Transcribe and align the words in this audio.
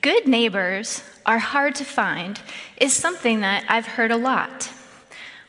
Good 0.00 0.28
neighbors 0.28 1.02
are 1.26 1.40
hard 1.40 1.74
to 1.76 1.84
find 1.84 2.40
is 2.76 2.92
something 2.92 3.40
that 3.40 3.64
I've 3.68 3.86
heard 3.86 4.12
a 4.12 4.16
lot. 4.16 4.70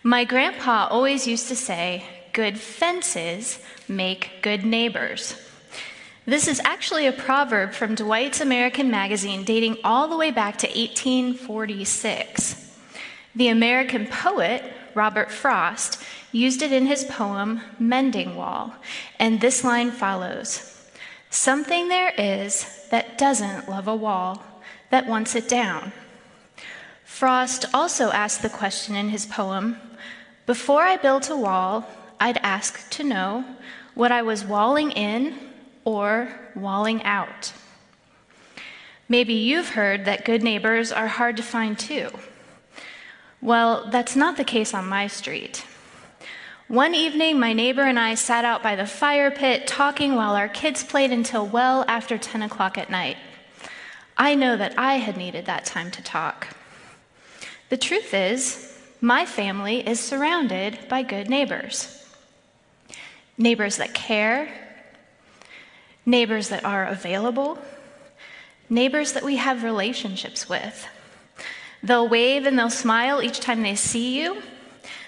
My 0.02 0.26
grandpa 0.26 0.88
always 0.90 1.28
used 1.28 1.48
to 1.50 1.56
say, 1.56 2.04
good 2.34 2.60
fences 2.60 3.60
make 3.88 4.42
good 4.42 4.66
neighbors. 4.66 5.36
This 6.26 6.48
is 6.48 6.60
actually 6.66 7.06
a 7.06 7.12
proverb 7.12 7.74
from 7.74 7.94
Dwight's 7.94 8.42
American 8.42 8.90
Magazine 8.90 9.44
dating 9.44 9.78
all 9.84 10.08
the 10.08 10.18
way 10.18 10.32
back 10.32 10.58
to 10.60 10.68
1846. 10.68 12.76
The 13.36 13.50
American 13.50 14.08
poet, 14.08 14.64
Robert 14.96 15.32
Frost, 15.32 16.02
used 16.32 16.64
it 16.64 16.72
in 16.72 16.88
his 16.88 17.04
poem 17.04 17.62
Mending 17.78 18.36
Wall, 18.36 18.74
and 19.20 19.40
this 19.40 19.64
line 19.64 19.92
follows 19.92 20.73
Something 21.34 21.88
there 21.88 22.14
is 22.16 22.88
that 22.92 23.18
doesn't 23.18 23.68
love 23.68 23.88
a 23.88 23.96
wall, 23.96 24.44
that 24.92 25.08
wants 25.08 25.34
it 25.34 25.50
down. 25.50 25.92
Frost 27.06 27.66
also 27.74 28.12
asked 28.12 28.44
the 28.44 28.50
question 28.50 28.96
in 28.96 29.10
his 29.10 29.26
poem 29.26 29.78
Before 30.46 30.84
I 30.84 30.96
built 30.96 31.32
a 31.32 31.36
wall, 31.36 31.90
I'd 32.20 32.38
ask 32.44 32.88
to 32.92 33.04
know 33.04 33.46
what 33.96 34.12
I 34.12 34.22
was 34.22 34.46
walling 34.46 34.92
in 34.92 35.40
or 35.86 36.30
walling 36.56 37.02
out. 37.02 37.52
Maybe 39.10 39.34
you've 39.34 39.70
heard 39.70 40.06
that 40.06 40.26
good 40.26 40.44
neighbors 40.44 40.92
are 40.92 41.08
hard 41.08 41.36
to 41.38 41.44
find 41.44 41.80
too. 41.80 42.12
Well, 43.42 43.90
that's 43.90 44.16
not 44.16 44.38
the 44.38 44.44
case 44.44 44.72
on 44.72 44.88
my 44.88 45.08
street. 45.08 45.66
One 46.70 46.96
evening, 46.96 47.42
my 47.42 47.52
neighbor 47.52 47.82
and 47.82 48.00
I 48.00 48.16
sat 48.16 48.46
out 48.46 48.64
by 48.64 48.78
the 48.78 48.86
fire 48.86 49.30
pit 49.30 49.68
talking 49.68 50.16
while 50.16 50.34
our 50.34 50.48
kids 50.48 50.82
played 50.82 51.12
until 51.12 51.46
well 51.46 51.84
after 51.90 52.18
10 52.18 52.42
o'clock 52.42 52.78
at 52.78 52.90
night. 52.90 53.18
I 54.18 54.36
know 54.36 54.56
that 54.56 54.74
I 54.80 54.96
had 54.96 55.18
needed 55.18 55.46
that 55.46 55.66
time 55.66 55.92
to 55.92 56.02
talk. 56.02 56.56
The 57.68 57.76
truth 57.76 58.14
is, 58.14 58.80
my 59.02 59.26
family 59.26 59.86
is 59.86 60.00
surrounded 60.00 60.88
by 60.88 61.04
good 61.04 61.30
neighbors 61.30 62.00
neighbors 63.38 63.78
that 63.78 63.94
care, 63.94 64.48
neighbors 66.06 66.50
that 66.50 66.64
are 66.64 66.86
available, 66.86 67.58
neighbors 68.70 69.14
that 69.14 69.24
we 69.24 69.36
have 69.36 69.64
relationships 69.64 70.48
with. 70.48 70.88
They'll 71.82 72.08
wave 72.08 72.46
and 72.46 72.58
they'll 72.58 72.70
smile 72.70 73.22
each 73.22 73.40
time 73.42 73.64
they 73.64 73.76
see 73.76 74.22
you. 74.22 74.42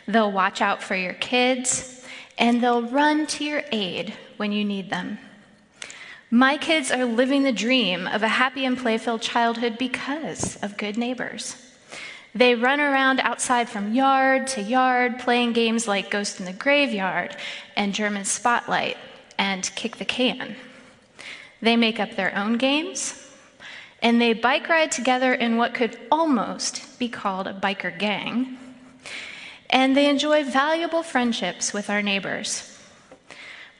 They'll 0.08 0.31
watch 0.31 0.61
out 0.61 0.84
for 0.84 0.95
your 0.95 1.14
kids, 1.14 2.03
and 2.38 2.61
they'll 2.61 2.84
run 2.84 3.28
to 3.28 3.44
your 3.44 3.64
aid 3.72 4.14
when 4.38 4.52
you 4.52 4.64
need 4.64 4.89
them. 4.89 5.17
My 6.30 6.58
kids 6.58 6.92
are 6.92 7.06
living 7.06 7.44
the 7.44 7.52
dream 7.52 8.08
of 8.08 8.23
a 8.23 8.28
happy 8.28 8.66
and 8.66 8.78
play 8.78 8.97
filled 8.97 9.22
childhood 9.22 9.78
because 9.78 10.58
of 10.58 10.78
good 10.78 10.97
neighbors. 10.97 11.56
They 12.34 12.53
run 12.53 12.81
around 12.81 13.22
outside 13.22 13.70
from 13.70 13.94
yard 13.94 14.47
to 14.47 14.62
yard, 14.62 15.20
playing 15.20 15.53
games 15.53 15.88
like 15.88 16.12
Ghost 16.12 16.40
in 16.40 16.45
the 16.45 16.52
Graveyard 16.52 17.38
and 17.78 17.94
German 17.94 18.25
Spotlight 18.25 18.97
and 19.38 19.72
Kick 19.75 19.97
the 19.97 20.06
Can. 20.06 20.56
They 21.62 21.78
make 21.78 22.00
up 22.00 22.16
their 22.16 22.36
own 22.36 22.58
games, 22.58 23.31
and 24.02 24.19
they 24.19 24.34
bike 24.34 24.67
ride 24.67 24.92
together 24.92 25.34
in 25.34 25.56
what 25.56 25.73
could 25.73 25.97
almost 26.12 27.00
be 27.00 27.08
called 27.08 27.47
a 27.47 27.53
biker 27.53 27.97
gang. 27.97 28.58
And 29.69 29.95
they 29.95 30.09
enjoy 30.09 30.44
valuable 30.44 31.03
friendships 31.03 31.73
with 31.73 31.89
our 31.89 32.02
neighbors. 32.02 32.71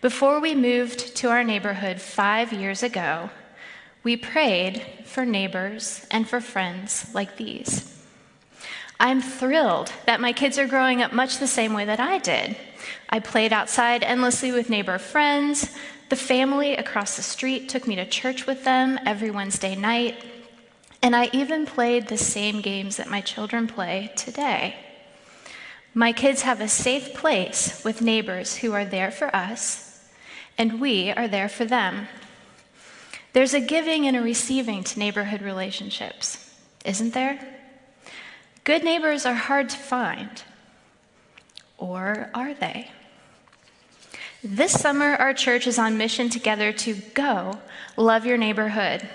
Before 0.02 0.39
we 0.39 0.53
moved 0.53 1.16
to 1.17 1.30
our 1.30 1.44
neighborhood 1.44 2.02
five 2.02 2.53
years 2.53 2.83
ago, 2.83 3.30
we 4.03 4.16
prayed 4.16 4.86
for 5.03 5.25
neighbors 5.25 6.05
and 6.11 6.30
for 6.30 6.39
friends 6.39 7.09
like 7.14 7.38
these. 7.38 7.92
I'm 9.00 9.22
thrilled 9.22 9.92
that 10.05 10.22
my 10.22 10.31
kids 10.31 10.59
are 10.59 10.67
growing 10.67 11.02
up 11.02 11.11
much 11.11 11.39
the 11.39 11.47
same 11.47 11.73
way 11.73 11.86
that 11.86 11.99
I 11.99 12.20
did. 12.20 12.55
I 13.10 13.20
played 13.20 13.52
outside 13.52 14.04
endlessly 14.04 14.52
with 14.52 14.70
neighbor 14.70 14.99
friends. 14.99 15.76
The 16.10 16.15
family 16.15 16.76
across 16.76 17.15
the 17.15 17.23
street 17.23 17.67
took 17.67 17.87
me 17.87 17.95
to 17.95 18.05
church 18.05 18.45
with 18.45 18.64
them 18.64 18.99
every 19.05 19.31
Wednesday 19.31 19.76
night. 19.76 20.23
And 21.02 21.15
I 21.15 21.30
even 21.33 21.65
played 21.65 22.08
the 22.08 22.17
same 22.17 22.61
games 22.61 22.98
that 22.98 23.10
my 23.10 23.21
children 23.21 23.67
play 23.67 24.11
today. 24.15 24.76
My 25.98 26.11
kids 26.11 26.42
have 26.42 26.60
a 26.60 26.67
safe 26.67 27.14
place 27.14 27.82
with 27.86 28.02
neighbors 28.02 28.58
who 28.58 28.73
are 28.73 28.83
there 28.83 29.11
for 29.11 29.33
us, 29.33 30.06
and 30.58 30.82
we 30.82 31.10
are 31.10 31.30
there 31.30 31.48
for 31.48 31.64
them. 31.64 32.10
There's 33.32 33.54
a 33.54 33.61
giving 33.61 34.05
and 34.05 34.17
a 34.17 34.22
receiving 34.22 34.84
to 34.84 35.00
neighborhood 35.00 35.42
relationships, 35.42 36.54
isn't 36.84 37.14
there? 37.14 37.39
Good 38.66 38.84
neighbors 38.84 39.26
are 39.26 39.36
hard 39.36 39.70
to 39.70 39.78
find. 39.78 40.44
Or 41.78 42.30
are 42.34 42.54
they? 42.54 42.92
This 44.44 44.73
summer, 44.73 45.16
our 45.16 45.34
church 45.34 45.66
is 45.66 45.80
on 45.80 45.98
mission 45.98 46.30
together 46.30 46.73
to 46.73 46.95
go 47.14 47.60
love 47.95 48.26
your 48.26 48.38
neighborhood. 48.38 49.08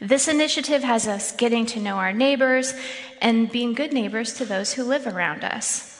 This 0.00 0.26
initiative 0.26 0.82
has 0.82 1.06
us 1.06 1.30
getting 1.30 1.64
to 1.66 1.80
know 1.80 1.98
our 1.98 2.12
neighbors 2.12 2.74
and 3.20 3.52
being 3.52 3.72
good 3.72 3.92
neighbors 3.92 4.32
to 4.34 4.44
those 4.44 4.72
who 4.72 4.82
live 4.82 5.06
around 5.06 5.44
us. 5.44 5.91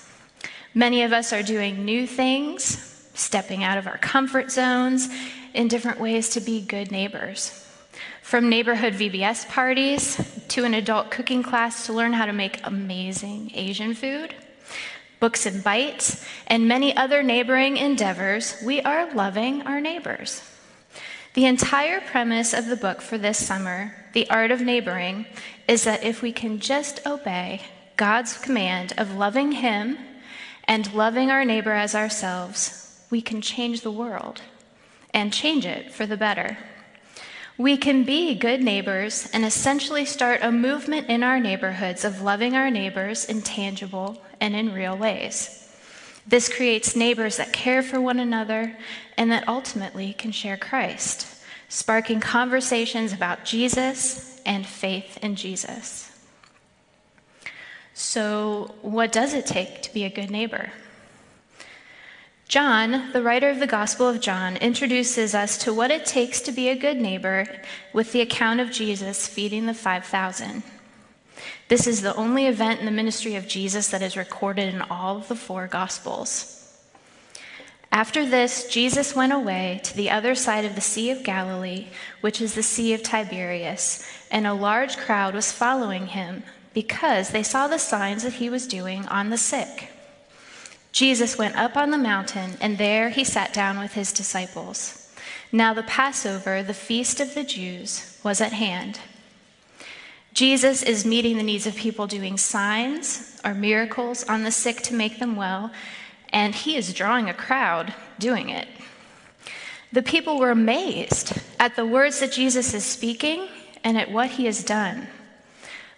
Many 0.75 1.03
of 1.03 1.12
us 1.12 1.34
are 1.34 1.43
doing 1.43 1.84
new 1.84 2.06
things, 2.06 3.10
stepping 3.12 3.62
out 3.62 3.77
of 3.77 3.87
our 3.87 3.99
comfort 3.99 4.50
zones 4.50 5.09
in 5.53 5.69
different 5.69 6.00
ways 6.00 6.31
to 6.31 6.41
be 6.41 6.62
good 6.62 6.91
neighbors. 6.91 7.59
From 8.22 8.49
neighborhood 8.49 8.94
VBS 8.94 9.49
parties 9.50 10.16
to 10.49 10.65
an 10.65 10.72
adult 10.72 11.11
cooking 11.11 11.43
class 11.43 11.84
to 11.87 11.93
learn 11.93 12.15
how 12.15 12.25
to 12.25 12.32
make 12.32 12.66
amazing 12.66 13.50
Asian 13.53 13.93
food, 13.93 14.34
books 15.21 15.44
and 15.44 15.62
bites, 15.62 16.27
and 16.47 16.66
many 16.66 16.97
other 16.97 17.22
neighboring 17.22 17.77
endeavors, 17.77 18.56
we 18.65 18.81
are 18.81 19.12
loving 19.15 19.61
our 19.62 19.81
neighbors. 19.81 20.43
The 21.34 21.44
entire 21.44 22.00
premise 22.00 22.55
of 22.55 22.66
the 22.66 22.77
book 22.77 23.03
for 23.03 23.19
this 23.19 23.44
summer, 23.44 23.94
The 24.15 24.28
Art 24.31 24.50
of 24.50 24.62
Neighboring, 24.62 25.27
is 25.69 25.84
that 25.84 26.03
if 26.03 26.22
we 26.22 26.32
can 26.32 26.61
just 26.61 27.06
obey 27.06 27.61
God's 27.97 28.38
command 28.38 28.94
of 28.97 29.16
loving 29.16 29.53
Him 29.53 29.99
and 30.72 30.94
loving 30.94 31.31
our 31.31 31.44
neighbor 31.44 31.72
as 31.72 31.94
ourselves, 31.94 32.99
we 33.10 33.21
can 33.21 33.43
change 33.43 33.83
the 33.83 33.91
world 33.91 34.41
and 35.12 35.31
change 35.31 35.66
it 35.66 35.93
for 35.93 36.06
the 36.06 36.16
better. 36.16 36.56
We 37.59 37.77
can 37.77 38.05
be 38.05 38.34
good 38.34 38.62
neighbors 38.62 39.28
and 39.34 39.44
essentially 39.44 40.06
start 40.06 40.41
a 40.43 40.50
movement 40.50 41.11
in 41.11 41.22
our 41.22 41.38
neighborhoods 41.38 42.06
of 42.06 42.22
loving 42.22 42.56
our 42.56 42.71
neighbors 42.71 43.27
in 43.27 43.43
tangible 43.43 44.22
and 44.41 44.56
in 44.56 44.72
real 44.72 44.97
ways. 44.97 45.71
This 46.27 46.49
creates 46.49 46.97
neighbors 46.97 47.37
that 47.37 47.53
care 47.53 47.82
for 47.82 48.00
one 48.00 48.19
another 48.19 48.75
and 49.19 49.31
that 49.31 49.47
ultimately 49.47 50.15
can 50.15 50.32
share 50.32 50.56
Christ, 50.56 51.27
sparking 51.69 52.19
conversations 52.19 53.12
about 53.12 53.44
Jesus 53.44 54.41
and 54.47 54.66
faith 54.66 55.19
in 55.21 55.37
Jesus. 55.37 56.12
So, 57.95 58.75
what 58.81 59.13
does 59.13 59.35
it 59.35 59.47
take 59.47 59.83
to 59.83 59.93
be 59.93 60.05
a 60.05 60.11
good 60.11 60.31
neighbor? 60.31 60.73
John, 62.49 63.13
the 63.13 63.23
writer 63.23 63.49
of 63.49 63.61
the 63.61 63.67
Gospel 63.67 64.09
of 64.09 64.21
John, 64.21 64.57
introduces 64.57 65.35
us 65.35 65.57
to 65.59 65.73
what 65.73 65.91
it 65.91 66.05
takes 66.05 66.41
to 66.43 66.53
be 66.53 66.69
a 66.69 66.77
good 66.77 66.99
neighbor 66.99 67.47
with 67.93 68.13
the 68.13 68.21
account 68.21 68.61
of 68.61 68.71
Jesus 68.71 69.27
feeding 69.27 69.67
the 69.67 69.75
5,000. 69.75 70.63
This 71.69 71.87
is 71.87 72.03
the 72.03 72.15
only 72.15 72.47
event 72.47 72.81
in 72.81 72.85
the 72.85 72.93
ministry 72.93 73.37
of 73.37 73.49
Jesus 73.49 73.89
that 73.89 74.03
is 74.03 74.17
recorded 74.17 74.75
in 74.75 74.83
all 74.83 75.17
of 75.17 75.29
the 75.29 75.37
four 75.37 75.67
Gospels. 75.67 76.59
After 77.91 78.27
this, 78.27 78.69
Jesus 78.69 79.17
went 79.17 79.33
away 79.33 79.81
to 79.85 79.97
the 79.97 80.11
other 80.11 80.35
side 80.35 80.65
of 80.65 80.75
the 80.75 80.81
Sea 80.81 81.11
of 81.11 81.23
Galilee, 81.23 81.87
which 82.21 82.41
is 82.41 82.55
the 82.55 82.63
Sea 82.63 82.95
of 82.95 83.03
Tiberias, 83.03 84.07
and 84.31 84.47
a 84.47 84.55
large 84.55 84.97
crowd 84.97 85.35
was 85.35 85.53
following 85.53 86.09
him 86.09 86.43
because 86.75 87.31
they 87.31 87.43
saw 87.43 87.69
the 87.69 87.79
signs 87.79 88.23
that 88.23 88.35
he 88.35 88.49
was 88.49 88.67
doing 88.67 89.07
on 89.07 89.31
the 89.31 89.39
sick. 89.39 89.91
Jesus 90.93 91.39
went 91.39 91.57
up 91.57 91.77
on 91.77 91.91
the 91.91 91.99
mountain, 91.99 92.53
and 92.61 92.77
there 92.77 93.09
he 93.09 93.25
sat 93.25 93.53
down 93.53 93.79
with 93.79 93.95
his 93.95 94.13
disciples. 94.13 95.13
Now 95.51 95.75
the 95.75 95.83
Passover, 95.83 96.63
the 96.63 96.75
feast 96.75 97.21
of 97.21 97.35
the 97.35 97.45
Jews, 97.45 98.19
was 98.23 98.41
at 98.41 98.53
hand. 98.53 99.01
Jesus 100.35 100.83
is 100.83 101.05
meeting 101.05 101.37
the 101.37 101.43
needs 101.43 101.67
of 101.67 101.77
people 101.77 102.07
doing 102.07 102.39
signs 102.39 103.41
or 103.45 103.53
miracles 103.53 104.25
on 104.25 104.45
the 104.45 104.51
sick 104.51 104.81
to 104.83 104.95
make 104.95 105.19
them 105.19 105.37
well, 105.37 105.71
and 106.33 106.55
he 106.55 106.77
is 106.77 106.95
drawing 106.95 107.29
a 107.29 107.35
crowd 107.35 107.93
doing 108.19 108.49
it. 108.49 108.67
The 109.93 110.03
people 110.03 110.39
were 110.39 110.51
amazed 110.51 111.39
at 111.61 111.77
the 111.77 111.85
words 111.85 112.21
that 112.21 112.33
Jesus 112.33 112.73
is 112.73 112.85
speaking 112.85 113.47
and 113.85 113.99
at 113.99 114.11
what 114.11 114.31
he 114.31 114.47
has 114.47 114.65
done. 114.65 115.09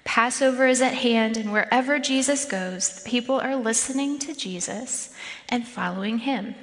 Passover 0.04 0.66
is 0.66 0.82
at 0.82 0.94
hand, 0.94 1.36
and 1.36 1.50
wherever 1.50 1.98
Jesus 1.98 2.44
goes, 2.44 2.88
the 2.90 3.08
people 3.08 3.40
are 3.40 3.56
listening 3.56 4.18
to 4.20 4.34
Jesus 4.34 5.10
and 5.48 5.66
following 5.66 6.18
him. 6.18 6.54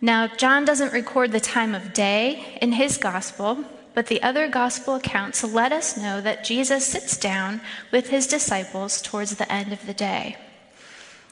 Now, 0.00 0.26
John 0.26 0.64
doesn't 0.64 0.92
record 0.92 1.30
the 1.30 1.40
time 1.40 1.74
of 1.74 1.92
day 1.92 2.58
in 2.60 2.72
his 2.72 2.96
gospel, 2.96 3.64
but 3.94 4.06
the 4.06 4.22
other 4.22 4.48
gospel 4.48 4.94
accounts 4.94 5.44
let 5.44 5.72
us 5.72 5.96
know 5.96 6.20
that 6.20 6.44
Jesus 6.44 6.86
sits 6.86 7.16
down 7.16 7.60
with 7.92 8.08
his 8.08 8.26
disciples 8.26 9.02
towards 9.02 9.36
the 9.36 9.50
end 9.52 9.72
of 9.72 9.86
the 9.86 9.94
day. 9.94 10.36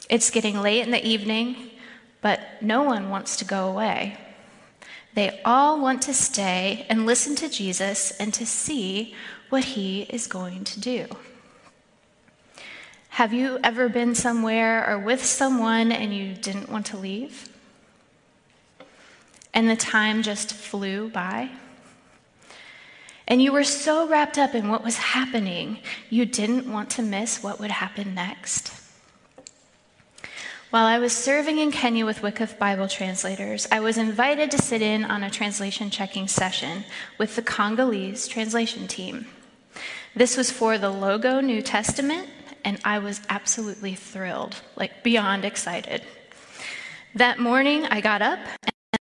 It's 0.08 0.30
getting 0.30 0.60
late 0.60 0.82
in 0.82 0.90
the 0.90 1.06
evening, 1.06 1.70
but 2.20 2.40
no 2.60 2.82
one 2.82 3.10
wants 3.10 3.36
to 3.36 3.44
go 3.44 3.68
away. 3.68 4.18
They 5.14 5.40
all 5.44 5.80
want 5.80 6.02
to 6.02 6.14
stay 6.14 6.86
and 6.88 7.06
listen 7.06 7.34
to 7.36 7.48
Jesus 7.48 8.10
and 8.12 8.32
to 8.34 8.46
see 8.46 9.14
what 9.48 9.64
he 9.64 10.02
is 10.02 10.26
going 10.26 10.64
to 10.64 10.80
do. 10.80 11.06
Have 13.10 13.32
you 13.32 13.58
ever 13.64 13.88
been 13.88 14.14
somewhere 14.14 14.88
or 14.88 14.98
with 14.98 15.24
someone 15.24 15.90
and 15.90 16.14
you 16.14 16.34
didn't 16.34 16.68
want 16.68 16.86
to 16.86 16.96
leave? 16.96 17.48
And 19.52 19.68
the 19.68 19.76
time 19.76 20.22
just 20.22 20.52
flew 20.52 21.08
by? 21.08 21.50
And 23.26 23.42
you 23.42 23.52
were 23.52 23.64
so 23.64 24.08
wrapped 24.08 24.38
up 24.38 24.54
in 24.54 24.68
what 24.68 24.84
was 24.84 24.98
happening, 24.98 25.78
you 26.08 26.24
didn't 26.24 26.70
want 26.70 26.90
to 26.90 27.02
miss 27.02 27.42
what 27.42 27.58
would 27.58 27.70
happen 27.70 28.14
next. 28.14 28.72
While 30.70 30.84
I 30.84 30.98
was 30.98 31.12
serving 31.12 31.58
in 31.58 31.72
Kenya 31.72 32.04
with 32.04 32.22
Wycliffe 32.22 32.58
Bible 32.58 32.88
translators, 32.88 33.66
I 33.72 33.80
was 33.80 33.98
invited 33.98 34.50
to 34.50 34.62
sit 34.62 34.82
in 34.82 35.04
on 35.04 35.22
a 35.22 35.30
translation 35.30 35.90
checking 35.90 36.28
session 36.28 36.84
with 37.16 37.36
the 37.36 37.42
Congolese 37.42 38.28
translation 38.28 38.86
team. 38.86 39.26
This 40.18 40.36
was 40.36 40.50
for 40.50 40.78
the 40.78 40.90
Logo 40.90 41.38
New 41.38 41.62
Testament, 41.62 42.28
and 42.64 42.80
I 42.84 42.98
was 42.98 43.20
absolutely 43.28 43.94
thrilled, 43.94 44.56
like 44.74 45.04
beyond 45.04 45.44
excited. 45.44 46.02
That 47.14 47.38
morning, 47.38 47.84
I 47.84 48.00
got 48.00 48.20
up 48.20 48.40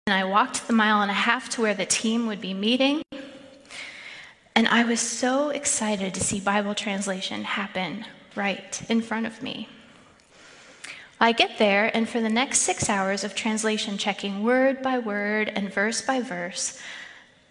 and 0.09 0.13
I 0.13 0.25
walked 0.25 0.67
the 0.67 0.73
mile 0.73 1.03
and 1.03 1.13
a 1.13 1.15
half 1.15 1.49
to 1.51 1.63
where 1.63 1.73
the 1.73 1.87
team 1.87 2.27
would 2.27 2.41
be 2.41 2.53
meeting. 2.53 3.01
And 4.57 4.67
I 4.67 4.83
was 4.83 4.99
so 4.99 5.51
excited 5.51 6.15
to 6.15 6.21
see 6.21 6.41
Bible 6.41 6.75
translation 6.75 7.45
happen 7.45 8.07
right 8.35 8.83
in 8.91 9.01
front 9.01 9.27
of 9.27 9.41
me. 9.41 9.69
I 11.21 11.31
get 11.31 11.59
there, 11.59 11.97
and 11.97 12.09
for 12.09 12.21
the 12.21 12.29
next 12.29 12.63
six 12.63 12.91
hours 12.91 13.23
of 13.23 13.37
translation 13.37 13.99
checking 13.99 14.43
word 14.43 14.83
by 14.83 14.99
word 14.99 15.53
and 15.55 15.73
verse 15.73 16.03
by 16.03 16.21
verse 16.21 16.83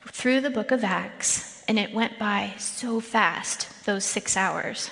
through 0.07 0.41
the 0.41 0.49
book 0.49 0.71
of 0.71 0.83
Acts, 0.83 1.63
and 1.67 1.79
it 1.79 1.93
went 1.93 2.19
by 2.19 2.53
so 2.57 2.99
fast, 2.99 3.67
those 3.85 4.03
six 4.03 4.35
hours. 4.37 4.91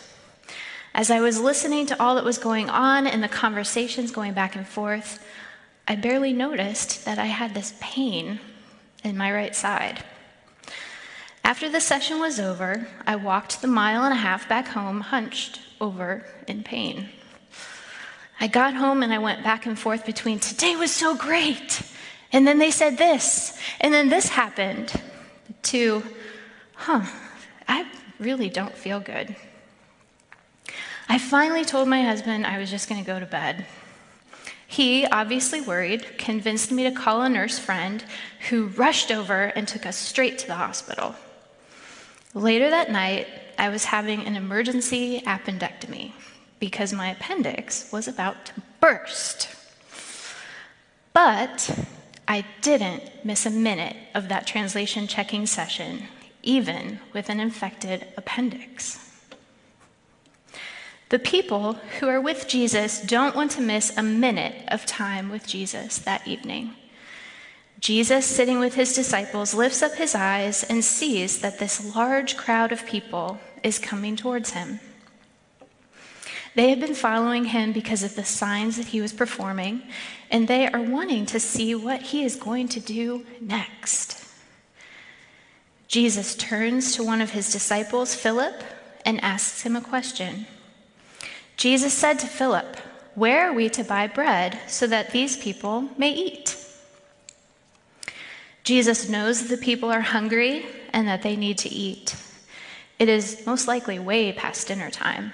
As 0.93 1.09
I 1.09 1.21
was 1.21 1.39
listening 1.39 1.85
to 1.87 2.01
all 2.01 2.15
that 2.15 2.25
was 2.25 2.37
going 2.37 2.69
on 2.69 3.07
and 3.07 3.23
the 3.23 3.29
conversations 3.29 4.11
going 4.11 4.33
back 4.33 4.55
and 4.55 4.67
forth, 4.67 5.25
I 5.87 5.95
barely 5.95 6.33
noticed 6.33 7.05
that 7.05 7.17
I 7.17 7.25
had 7.25 7.53
this 7.53 7.73
pain 7.79 8.39
in 9.03 9.17
my 9.17 9.31
right 9.31 9.55
side. 9.55 10.03
After 11.43 11.69
the 11.69 11.81
session 11.81 12.19
was 12.19 12.39
over, 12.39 12.87
I 13.07 13.15
walked 13.15 13.61
the 13.61 13.67
mile 13.67 14.03
and 14.03 14.13
a 14.13 14.17
half 14.17 14.47
back 14.47 14.67
home, 14.67 15.01
hunched 15.01 15.59
over 15.79 16.25
in 16.47 16.63
pain. 16.63 17.09
I 18.39 18.47
got 18.47 18.73
home 18.73 19.03
and 19.03 19.13
I 19.13 19.17
went 19.17 19.43
back 19.43 19.65
and 19.65 19.77
forth 19.77 20.05
between 20.05 20.39
today 20.39 20.75
was 20.75 20.91
so 20.91 21.15
great, 21.15 21.81
and 22.31 22.47
then 22.47 22.59
they 22.59 22.71
said 22.71 22.97
this, 22.97 23.57
and 23.79 23.93
then 23.93 24.09
this 24.09 24.29
happened, 24.29 24.93
to, 25.63 26.03
huh, 26.75 27.05
I 27.67 27.85
really 28.19 28.49
don't 28.49 28.75
feel 28.75 28.99
good. 28.99 29.35
I 31.09 31.17
finally 31.17 31.65
told 31.65 31.87
my 31.87 32.03
husband 32.03 32.45
I 32.45 32.57
was 32.57 32.71
just 32.71 32.87
going 32.87 33.01
to 33.03 33.07
go 33.07 33.19
to 33.19 33.25
bed. 33.25 33.65
He, 34.65 35.05
obviously 35.05 35.59
worried, 35.59 36.17
convinced 36.17 36.71
me 36.71 36.83
to 36.83 36.91
call 36.91 37.21
a 37.21 37.29
nurse 37.29 37.59
friend 37.59 38.03
who 38.49 38.67
rushed 38.67 39.11
over 39.11 39.47
and 39.47 39.67
took 39.67 39.85
us 39.85 39.97
straight 39.97 40.37
to 40.39 40.47
the 40.47 40.55
hospital. 40.55 41.15
Later 42.33 42.69
that 42.69 42.89
night, 42.89 43.27
I 43.59 43.67
was 43.67 43.83
having 43.83 44.25
an 44.25 44.37
emergency 44.37 45.21
appendectomy 45.25 46.13
because 46.59 46.93
my 46.93 47.09
appendix 47.09 47.91
was 47.91 48.07
about 48.07 48.45
to 48.45 48.53
burst. 48.79 49.49
But 51.11 51.77
I 52.31 52.45
didn't 52.61 53.25
miss 53.25 53.45
a 53.45 53.49
minute 53.49 53.97
of 54.15 54.29
that 54.29 54.47
translation 54.47 55.05
checking 55.05 55.45
session, 55.45 56.03
even 56.41 57.01
with 57.11 57.27
an 57.27 57.41
infected 57.41 58.07
appendix. 58.15 59.27
The 61.09 61.19
people 61.19 61.73
who 61.99 62.07
are 62.07 62.21
with 62.21 62.47
Jesus 62.47 63.01
don't 63.01 63.35
want 63.35 63.51
to 63.51 63.61
miss 63.61 63.91
a 63.97 64.01
minute 64.01 64.63
of 64.69 64.85
time 64.85 65.27
with 65.27 65.45
Jesus 65.45 65.97
that 65.97 66.25
evening. 66.25 66.73
Jesus, 67.81 68.25
sitting 68.25 68.59
with 68.59 68.75
his 68.75 68.95
disciples, 68.95 69.53
lifts 69.53 69.81
up 69.83 69.95
his 69.95 70.15
eyes 70.15 70.63
and 70.63 70.85
sees 70.85 71.41
that 71.41 71.59
this 71.59 71.93
large 71.93 72.37
crowd 72.37 72.71
of 72.71 72.85
people 72.85 73.41
is 73.61 73.77
coming 73.77 74.15
towards 74.15 74.51
him. 74.51 74.79
They 76.53 76.69
have 76.69 76.81
been 76.81 76.95
following 76.95 77.45
him 77.45 77.71
because 77.71 78.03
of 78.03 78.15
the 78.15 78.25
signs 78.25 78.77
that 78.77 78.88
he 78.88 79.00
was 79.00 79.13
performing, 79.13 79.83
and 80.30 80.48
they 80.48 80.68
are 80.68 80.81
wanting 80.81 81.25
to 81.27 81.39
see 81.39 81.74
what 81.75 82.01
he 82.01 82.25
is 82.25 82.36
going 82.36 82.68
to 82.69 82.80
do 82.80 83.25
next. 83.39 84.25
Jesus 85.88 86.36
turns 86.36 86.95
to 86.95 87.03
one 87.03 87.21
of 87.21 87.31
his 87.31 87.51
disciples, 87.51 88.15
Philip, 88.15 88.63
and 89.06 89.24
asks 89.24 89.63
him 89.63 89.75
a 89.75 89.81
question. 89.81 90.45
Jesus 91.56 91.94
said 91.94 92.19
to 92.19 92.27
Philip, 92.27 92.77
Where 93.15 93.50
are 93.50 93.53
we 93.53 93.69
to 93.69 93.83
buy 93.83 94.07
bread 94.07 94.59
so 94.68 94.88
that 94.88 95.12
these 95.12 95.38
people 95.38 95.89
may 95.98 96.12
eat? 96.12 96.57
Jesus 98.63 99.09
knows 99.09 99.42
that 99.42 99.56
the 99.56 99.62
people 99.62 99.92
are 99.92 100.01
hungry 100.01 100.65
and 100.94 101.07
that 101.07 101.24
they 101.24 101.36
need 101.36 101.57
to 101.59 101.69
eat. 101.69 102.15
It 103.00 103.09
is 103.09 103.45
most 103.45 103.68
likely 103.68 104.00
way 104.00 104.31
past 104.31 104.68
dinner 104.68 104.89
time. 104.89 105.33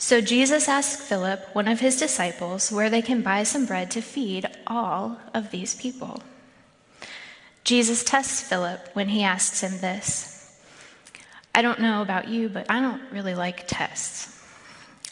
So 0.00 0.22
Jesus 0.22 0.66
asked 0.66 0.98
Philip, 0.98 1.54
one 1.54 1.68
of 1.68 1.80
his 1.80 1.98
disciples, 1.98 2.72
where 2.72 2.88
they 2.88 3.02
can 3.02 3.20
buy 3.20 3.42
some 3.42 3.66
bread 3.66 3.90
to 3.90 4.00
feed 4.00 4.46
all 4.66 5.20
of 5.34 5.50
these 5.50 5.74
people. 5.74 6.22
Jesus 7.64 8.02
tests 8.02 8.40
Philip 8.40 8.88
when 8.94 9.08
he 9.08 9.22
asks 9.22 9.62
him 9.62 9.78
this 9.80 10.58
I 11.54 11.60
don't 11.60 11.80
know 11.80 12.00
about 12.00 12.28
you, 12.28 12.48
but 12.48 12.64
I 12.70 12.80
don't 12.80 13.02
really 13.12 13.34
like 13.34 13.66
tests. 13.66 14.42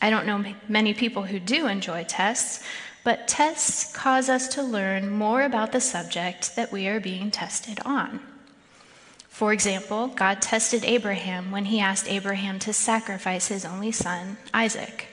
I 0.00 0.08
don't 0.08 0.26
know 0.26 0.55
many 0.69 0.94
people 0.94 1.25
who 1.25 1.38
do 1.38 1.67
enjoy 1.67 2.05
tests, 2.05 2.64
but 3.05 3.29
tests 3.29 3.93
cause 3.93 4.31
us 4.31 4.49
to 4.55 4.62
learn 4.62 5.11
more 5.11 5.43
about 5.43 5.73
the 5.73 5.82
subject 5.82 6.56
that 6.56 6.73
we 6.73 6.88
are 6.88 6.99
being 6.99 7.31
tested 7.31 7.79
on. 7.85 8.20
For 9.38 9.52
example, 9.52 10.08
God 10.08 10.43
tested 10.43 10.85
Abraham 10.85 11.52
when 11.52 11.67
he 11.67 11.79
asked 11.79 12.09
Abraham 12.09 12.59
to 12.59 12.73
sacrifice 12.73 13.47
his 13.47 13.64
only 13.64 13.92
son, 13.92 14.37
Isaac. 14.52 15.07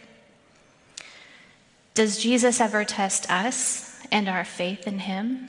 Does 1.93 2.17
Jesus 2.17 2.59
ever 2.59 2.83
test 2.83 3.29
us 3.31 3.99
and 4.11 4.27
our 4.27 4.43
faith 4.43 4.87
in 4.87 4.97
him? 4.97 5.47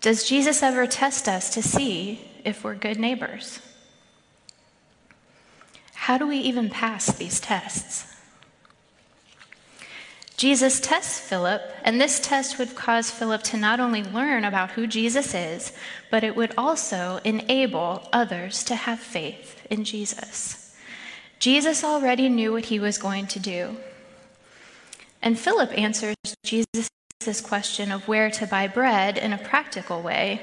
Does 0.00 0.26
Jesus 0.26 0.62
ever 0.62 0.86
test 0.86 1.28
us 1.28 1.52
to 1.52 1.62
see 1.62 2.26
if 2.42 2.64
we're 2.64 2.74
good 2.74 2.98
neighbors? 2.98 3.60
How 5.92 6.16
do 6.16 6.26
we 6.26 6.38
even 6.38 6.70
pass 6.70 7.12
these 7.12 7.38
tests? 7.38 8.15
Jesus 10.36 10.80
tests 10.80 11.18
Philip, 11.18 11.62
and 11.82 11.98
this 11.98 12.20
test 12.20 12.58
would 12.58 12.74
cause 12.74 13.10
Philip 13.10 13.42
to 13.44 13.56
not 13.56 13.80
only 13.80 14.02
learn 14.02 14.44
about 14.44 14.72
who 14.72 14.86
Jesus 14.86 15.34
is, 15.34 15.72
but 16.10 16.22
it 16.22 16.36
would 16.36 16.52
also 16.58 17.20
enable 17.24 18.06
others 18.12 18.62
to 18.64 18.76
have 18.76 19.00
faith 19.00 19.66
in 19.70 19.82
Jesus. 19.82 20.76
Jesus 21.38 21.82
already 21.82 22.28
knew 22.28 22.52
what 22.52 22.66
he 22.66 22.78
was 22.78 22.98
going 22.98 23.26
to 23.28 23.38
do. 23.38 23.76
And 25.22 25.38
Philip 25.38 25.76
answers 25.76 26.16
Jesus' 26.44 27.40
question 27.42 27.90
of 27.90 28.06
where 28.06 28.30
to 28.32 28.46
buy 28.46 28.68
bread 28.68 29.16
in 29.16 29.32
a 29.32 29.38
practical 29.38 30.02
way, 30.02 30.42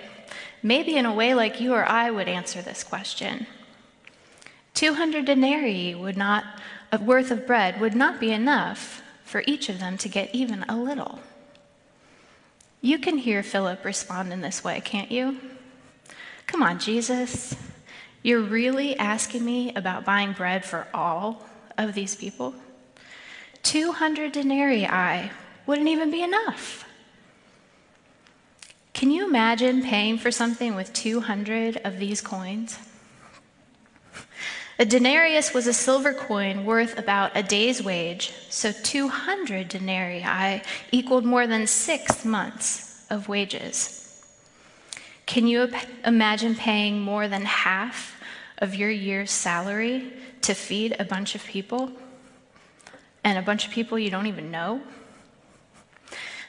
maybe 0.64 0.96
in 0.96 1.06
a 1.06 1.14
way 1.14 1.36
like 1.36 1.62
you 1.62 1.72
or 1.72 1.86
I 1.86 2.10
would 2.10 2.28
answer 2.28 2.64
this 2.64 2.84
question. 2.84 3.46
200 4.74 5.26
denarii 5.26 5.94
would 5.94 6.18
not, 6.18 6.46
worth 7.00 7.30
of 7.30 7.46
bread 7.46 7.80
would 7.80 7.94
not 7.94 8.20
be 8.20 8.32
enough 8.32 9.03
for 9.34 9.44
each 9.48 9.68
of 9.68 9.80
them 9.80 9.98
to 9.98 10.08
get 10.08 10.30
even 10.32 10.64
a 10.70 10.78
little. 10.78 11.18
You 12.82 13.00
can 13.00 13.18
hear 13.18 13.42
Philip 13.42 13.84
respond 13.84 14.32
in 14.32 14.42
this 14.42 14.64
way, 14.64 14.80
can't 14.80 15.10
you? 15.10 15.40
Come 16.46 16.62
on, 16.62 16.78
Jesus. 16.78 17.56
You're 18.22 18.44
really 18.44 18.96
asking 18.96 19.44
me 19.44 19.74
about 19.74 20.06
buying 20.06 20.34
bread 20.34 20.64
for 20.64 20.86
all 20.94 21.48
of 21.80 21.96
these 21.96 22.16
people? 22.16 22.54
200 23.64 24.32
denarii 24.32 25.32
wouldn't 25.66 25.88
even 25.88 26.12
be 26.12 26.22
enough. 26.22 26.86
Can 28.94 29.10
you 29.10 29.26
imagine 29.26 29.82
paying 29.82 30.20
for 30.20 30.30
something 30.30 30.76
with 30.76 30.94
200 30.94 31.78
of 31.78 31.98
these 31.98 32.22
coins? 32.22 32.78
A 34.80 34.86
denarius 34.86 35.54
was 35.54 35.68
a 35.68 35.74
silver 35.74 36.14
coin 36.14 36.66
worth 36.66 36.98
about 36.98 37.38
a 37.38 37.44
day's 37.44 37.84
wage, 37.84 38.34
so 38.50 38.72
200 38.72 39.68
denarii 39.68 40.64
equaled 40.92 41.26
more 41.26 41.46
than 41.46 41.68
six 41.68 42.26
months 42.26 43.06
of 43.10 43.30
wages. 43.30 44.00
Can 45.28 45.46
you 45.46 45.70
imagine 46.04 46.56
paying 46.56 47.02
more 47.02 47.28
than 47.28 47.46
half 47.46 48.20
of 48.58 48.74
your 48.74 48.90
year's 48.90 49.32
salary 49.32 50.12
to 50.42 50.54
feed 50.56 50.96
a 50.98 51.06
bunch 51.06 51.36
of 51.36 51.44
people? 51.46 51.92
And 53.24 53.38
a 53.38 53.44
bunch 53.44 53.66
of 53.66 53.72
people 53.72 54.00
you 54.00 54.10
don't 54.10 54.28
even 54.28 54.50
know? 54.50 54.82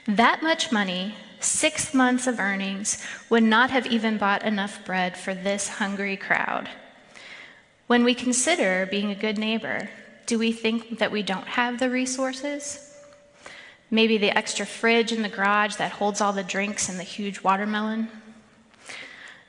That 0.07 0.43
much 0.43 0.73
money, 0.73 1.15
six 1.41 1.93
months 1.93 2.27
of 2.27 2.41
earnings, 2.41 3.05
would 3.29 3.43
not 3.43 3.71
have 3.71 3.87
even 3.87 4.19
bought 4.19 4.45
enough 4.45 4.85
bread 4.85 5.17
for 5.17 5.35
this 5.35 5.69
hungry 5.69 6.17
crowd. 6.17 6.69
When 7.87 8.05
we 8.05 8.15
consider 8.15 8.87
being 8.91 9.11
a 9.11 9.15
good 9.15 9.37
neighbor, 9.37 9.91
do 10.27 10.39
we 10.39 10.53
think 10.53 10.99
that 10.99 11.13
we 11.13 11.23
don't 11.23 11.47
have 11.47 11.79
the 11.79 11.91
resources? 11.91 12.97
Maybe 13.91 14.17
the 14.17 14.37
extra 14.37 14.65
fridge 14.65 15.13
in 15.13 15.23
the 15.23 15.29
garage 15.29 15.77
that 15.77 15.93
holds 15.93 16.21
all 16.21 16.33
the 16.33 16.43
drinks 16.43 16.89
and 16.89 16.99
the 16.99 17.05
huge 17.05 17.43
watermelon? 17.43 18.09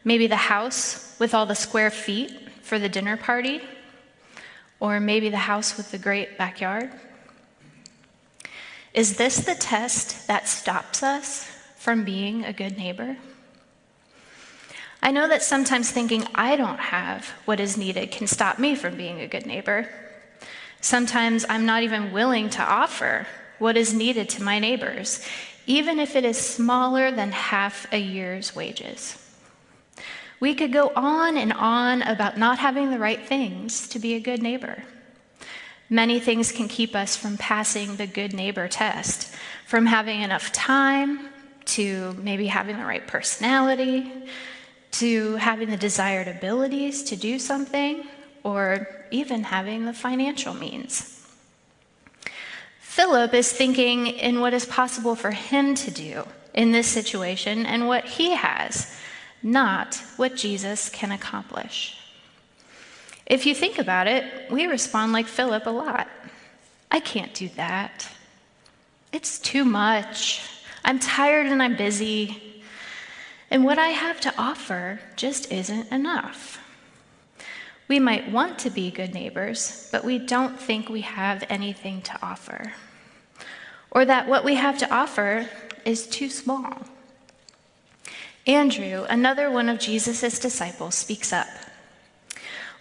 Maybe 0.04 0.28
the 0.28 0.36
house 0.36 1.16
with 1.18 1.34
all 1.34 1.46
the 1.46 1.56
square 1.56 1.90
feet 1.90 2.32
for 2.62 2.78
the 2.78 2.90
dinner 2.90 3.16
party? 3.16 3.62
Or 4.82 5.00
maybe 5.00 5.30
the 5.30 5.38
house 5.38 5.78
with 5.78 5.92
the 5.92 5.98
great 5.98 6.38
backyard? 6.38 6.92
Is 8.94 9.16
this 9.16 9.38
the 9.38 9.56
test 9.56 10.28
that 10.28 10.48
stops 10.48 11.04
us 11.04 11.50
from 11.78 12.04
being 12.04 12.44
a 12.44 12.54
good 12.54 12.78
neighbor? 12.78 13.18
I 15.06 15.12
know 15.12 15.28
that 15.28 15.44
sometimes 15.44 15.92
thinking 15.92 16.26
I 16.34 16.56
don't 16.56 16.80
have 16.80 17.28
what 17.46 17.60
is 17.60 17.78
needed 17.78 18.10
can 18.10 18.26
stop 18.26 18.58
me 18.58 18.74
from 18.74 18.98
being 18.98 19.22
a 19.22 19.28
good 19.28 19.46
neighbor. 19.46 19.88
Sometimes 20.82 21.46
I'm 21.48 21.68
not 21.68 21.84
even 21.84 22.12
willing 22.12 22.50
to 22.50 22.64
offer 22.64 23.28
what 23.60 23.78
is 23.78 23.94
needed 23.94 24.30
to 24.30 24.42
my 24.42 24.58
neighbors, 24.58 25.24
even 25.68 26.00
if 26.00 26.16
it 26.16 26.26
is 26.26 26.40
smaller 26.40 27.12
than 27.12 27.32
half 27.34 27.86
a 27.94 28.00
year's 28.00 28.56
wages. 28.56 29.16
We 30.40 30.56
could 30.56 30.74
go 30.74 30.92
on 30.96 31.38
and 31.38 31.54
on 31.54 32.02
about 32.02 32.40
not 32.40 32.58
having 32.58 32.90
the 32.90 32.98
right 32.98 33.24
things 33.24 33.88
to 33.90 34.00
be 34.00 34.16
a 34.16 34.20
good 34.20 34.42
neighbor. 34.42 34.86
Many 35.88 36.20
things 36.20 36.52
can 36.52 36.68
keep 36.68 36.96
us 36.96 37.16
from 37.16 37.38
passing 37.38 37.98
the 37.98 38.08
good 38.08 38.34
neighbor 38.34 38.68
test, 38.68 39.32
from 39.68 39.86
having 39.86 40.24
enough 40.24 40.52
time 40.52 41.30
to 41.66 42.14
maybe 42.14 42.48
having 42.48 42.78
the 42.78 42.86
right 42.86 43.06
personality, 43.06 44.12
to 45.00 45.36
having 45.36 45.70
the 45.70 45.78
desired 45.78 46.28
abilities 46.28 47.04
to 47.04 47.16
do 47.16 47.40
something, 47.40 48.06
or 48.44 48.88
even 49.12 49.44
having 49.44 49.86
the 49.86 49.94
financial 49.94 50.54
means. 50.54 51.12
Philip 52.80 53.34
is 53.34 53.52
thinking 53.52 54.08
in 54.08 54.40
what 54.40 54.54
is 54.54 54.66
possible 54.66 55.16
for 55.16 55.32
him 55.32 55.76
to 55.76 55.92
do 55.92 56.24
in 56.54 56.72
this 56.72 56.88
situation 56.88 57.66
and 57.66 57.88
what 57.88 58.06
he 58.06 58.36
has, 58.36 58.96
not 59.44 60.02
what 60.16 60.36
Jesus 60.36 60.90
can 60.90 61.12
accomplish. 61.12 61.98
If 63.26 63.46
you 63.46 63.54
think 63.56 63.80
about 63.80 64.08
it, 64.08 64.24
we 64.50 64.68
respond 64.68 65.12
like 65.12 65.28
Philip 65.28 65.66
a 65.66 65.72
lot. 65.72 66.08
I 66.90 67.00
can't 67.00 67.34
do 67.34 67.50
that. 67.56 68.08
It's 69.12 69.40
too 69.40 69.66
much. 69.66 70.42
I'm 70.86 71.00
tired 71.00 71.48
and 71.48 71.62
I'm 71.62 71.76
busy. 71.76 72.55
And 73.56 73.64
what 73.64 73.80
I 73.80 73.92
have 73.92 74.20
to 74.20 74.34
offer 74.38 75.00
just 75.16 75.50
isn't 75.50 75.90
enough. 75.90 76.60
We 77.88 78.00
might 78.00 78.30
want 78.30 78.60
to 78.60 78.70
be 78.70 78.92
good 78.92 79.14
neighbors, 79.14 79.88
but 79.94 80.04
we 80.04 80.20
don't 80.20 80.60
think 80.60 80.90
we 80.90 81.00
have 81.00 81.42
anything 81.48 82.02
to 82.02 82.20
offer. 82.22 82.74
Or 83.92 84.04
that 84.04 84.28
what 84.28 84.44
we 84.44 84.56
have 84.56 84.78
to 84.80 84.94
offer 84.94 85.50
is 85.86 86.06
too 86.06 86.30
small. 86.30 86.86
Andrew, 88.46 89.06
another 89.08 89.50
one 89.50 89.70
of 89.70 89.80
Jesus' 89.80 90.38
disciples, 90.38 90.96
speaks 90.96 91.32
up. 91.32 91.48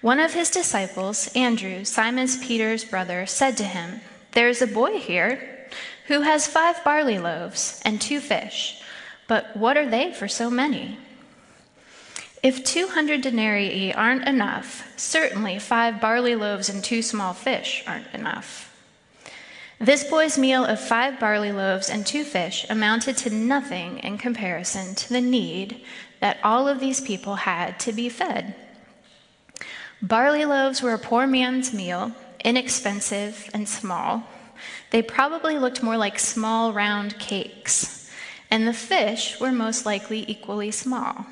One 0.00 0.18
of 0.18 0.34
his 0.34 0.50
disciples, 0.50 1.30
Andrew, 1.36 1.84
Simon 1.84 2.26
Peter's 2.42 2.84
brother, 2.84 3.26
said 3.26 3.56
to 3.58 3.64
him, 3.64 4.00
There 4.32 4.48
is 4.48 4.60
a 4.60 4.66
boy 4.66 4.98
here 4.98 5.68
who 6.08 6.22
has 6.22 6.48
five 6.48 6.82
barley 6.82 7.20
loaves 7.20 7.80
and 7.84 8.00
two 8.00 8.18
fish, 8.18 8.80
but 9.26 9.56
what 9.56 9.76
are 9.76 9.88
they 9.88 10.12
for 10.12 10.28
so 10.28 10.50
many? 10.50 10.98
If 12.42 12.62
200 12.62 13.22
denarii 13.22 13.94
aren't 13.94 14.28
enough, 14.28 14.92
certainly 14.98 15.58
five 15.58 16.00
barley 16.00 16.34
loaves 16.34 16.68
and 16.68 16.84
two 16.84 17.00
small 17.00 17.32
fish 17.32 17.82
aren't 17.86 18.12
enough. 18.12 18.70
This 19.78 20.04
boy's 20.04 20.38
meal 20.38 20.64
of 20.64 20.78
five 20.78 21.18
barley 21.18 21.52
loaves 21.52 21.88
and 21.88 22.06
two 22.06 22.22
fish 22.22 22.66
amounted 22.68 23.16
to 23.18 23.30
nothing 23.30 23.98
in 23.98 24.18
comparison 24.18 24.94
to 24.94 25.08
the 25.08 25.20
need 25.20 25.82
that 26.20 26.38
all 26.44 26.68
of 26.68 26.80
these 26.80 27.00
people 27.00 27.34
had 27.34 27.80
to 27.80 27.92
be 27.92 28.08
fed. 28.08 28.54
Barley 30.00 30.44
loaves 30.44 30.82
were 30.82 30.92
a 30.92 30.98
poor 30.98 31.26
man's 31.26 31.72
meal, 31.72 32.12
inexpensive 32.44 33.50
and 33.54 33.66
small. 33.68 34.22
They 34.90 35.02
probably 35.02 35.58
looked 35.58 35.82
more 35.82 35.96
like 35.96 36.18
small 36.18 36.72
round 36.72 37.18
cakes, 37.18 38.03
and 38.50 38.66
the 38.66 38.72
fish 38.72 39.40
were 39.40 39.52
most 39.52 39.84
likely 39.86 40.24
equally 40.28 40.70
small. 40.70 41.26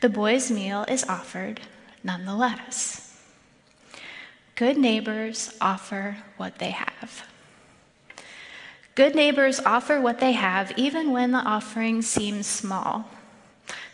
The 0.00 0.08
boy's 0.08 0.50
meal 0.50 0.84
is 0.88 1.04
offered 1.04 1.60
nonetheless. 2.04 3.20
Good 4.54 4.76
neighbors 4.76 5.56
offer 5.60 6.16
what 6.36 6.58
they 6.58 6.70
have. 6.70 7.24
Good 8.94 9.14
neighbors 9.14 9.60
offer 9.60 10.00
what 10.00 10.18
they 10.18 10.32
have 10.32 10.72
even 10.76 11.12
when 11.12 11.30
the 11.30 11.38
offering 11.38 12.02
seems 12.02 12.46
small. 12.46 13.08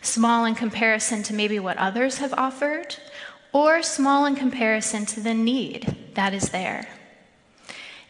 Small 0.01 0.45
in 0.45 0.55
comparison 0.55 1.21
to 1.23 1.33
maybe 1.33 1.59
what 1.59 1.77
others 1.77 2.17
have 2.17 2.33
offered, 2.33 2.95
or 3.53 3.83
small 3.83 4.25
in 4.25 4.35
comparison 4.35 5.05
to 5.05 5.19
the 5.19 5.33
need 5.33 5.95
that 6.15 6.33
is 6.33 6.49
there. 6.49 6.87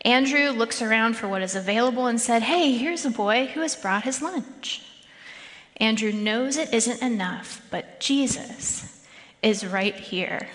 Andrew 0.06 0.52
looks 0.52 0.84
around 0.84 1.18
for 1.18 1.28
what 1.28 1.42
is 1.42 1.56
available 1.56 2.06
and 2.06 2.22
said, 2.22 2.44
Hey, 2.44 2.72
here's 2.74 3.06
a 3.06 3.10
boy 3.10 3.48
who 3.48 3.62
has 3.62 3.76
brought 3.76 4.04
his 4.04 4.22
lunch. 4.22 4.84
Andrew 5.78 6.12
knows 6.12 6.58
it 6.58 6.72
isn't 6.72 7.02
enough, 7.02 7.62
but 7.72 8.00
Jesus 8.00 9.04
is 9.42 9.66
right 9.66 9.96
here. 9.96 10.48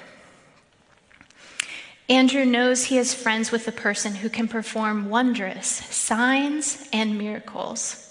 Andrew 2.09 2.45
knows 2.45 2.85
he 2.85 2.97
is 2.97 3.12
friends 3.12 3.50
with 3.50 3.66
the 3.66 3.73
person 3.73 4.14
who 4.14 4.28
can 4.28 4.47
perform 4.47 5.11
wondrous 5.11 5.66
signs 5.66 6.88
and 6.92 7.19
miracles. 7.19 8.07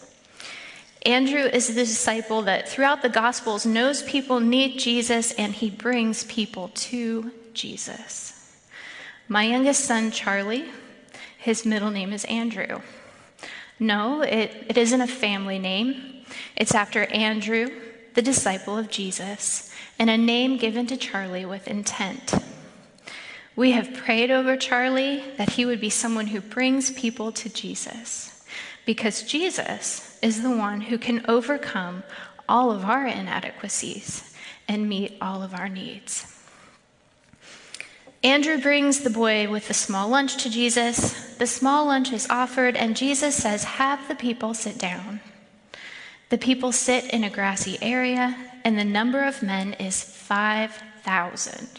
Andrew 1.05 1.39
is 1.39 1.67
the 1.67 1.73
disciple 1.73 2.41
that 2.43 2.67
throughout 2.67 3.01
the 3.01 3.09
Gospels 3.09 3.65
knows 3.65 4.03
people 4.03 4.41
need 4.41 4.77
Jesus 4.77 5.31
and 5.33 5.53
he 5.53 5.69
brings 5.69 6.25
people 6.25 6.71
to 6.75 7.31
Jesus. 7.53 8.35
My 9.29 9.43
youngest 9.43 9.85
son, 9.85 10.11
Charlie, 10.11 10.65
his 11.39 11.65
middle 11.65 11.89
name 11.89 12.13
is 12.13 12.25
Andrew. 12.25 12.81
No, 13.79 14.21
it, 14.21 14.65
it 14.67 14.77
isn't 14.77 15.01
a 15.01 15.07
family 15.07 15.57
name. 15.57 16.25
It's 16.57 16.75
after 16.75 17.05
Andrew, 17.05 17.69
the 18.13 18.21
disciple 18.21 18.77
of 18.77 18.89
Jesus, 18.89 19.73
and 19.97 20.09
a 20.09 20.17
name 20.17 20.57
given 20.57 20.85
to 20.87 20.97
Charlie 20.97 21.45
with 21.45 21.67
intent. 21.67 22.33
We 23.55 23.71
have 23.71 23.93
prayed 23.93 24.31
over 24.31 24.57
Charlie 24.57 25.23
that 25.37 25.51
he 25.51 25.65
would 25.65 25.79
be 25.79 25.89
someone 25.89 26.27
who 26.27 26.41
brings 26.41 26.91
people 26.91 27.31
to 27.31 27.49
Jesus, 27.49 28.45
because 28.85 29.23
Jesus 29.23 30.19
is 30.21 30.41
the 30.41 30.51
one 30.51 30.81
who 30.81 30.97
can 30.97 31.25
overcome 31.29 32.03
all 32.49 32.71
of 32.71 32.83
our 32.83 33.07
inadequacies 33.07 34.33
and 34.67 34.89
meet 34.89 35.17
all 35.21 35.41
of 35.41 35.53
our 35.53 35.69
needs. 35.69 36.38
Andrew 38.23 38.57
brings 38.57 38.99
the 38.99 39.09
boy 39.09 39.49
with 39.49 39.69
the 39.69 39.73
small 39.73 40.09
lunch 40.09 40.43
to 40.43 40.49
Jesus. 40.49 41.37
The 41.37 41.47
small 41.47 41.85
lunch 41.85 42.11
is 42.11 42.29
offered, 42.29 42.75
and 42.75 42.97
Jesus 42.97 43.33
says, 43.33 43.63
Have 43.63 44.05
the 44.09 44.15
people 44.15 44.53
sit 44.53 44.77
down. 44.77 45.21
The 46.27 46.37
people 46.37 46.73
sit 46.73 47.13
in 47.13 47.23
a 47.23 47.29
grassy 47.29 47.77
area, 47.81 48.35
and 48.65 48.77
the 48.77 48.83
number 48.83 49.23
of 49.23 49.41
men 49.41 49.73
is 49.73 50.03
5,000. 50.03 51.69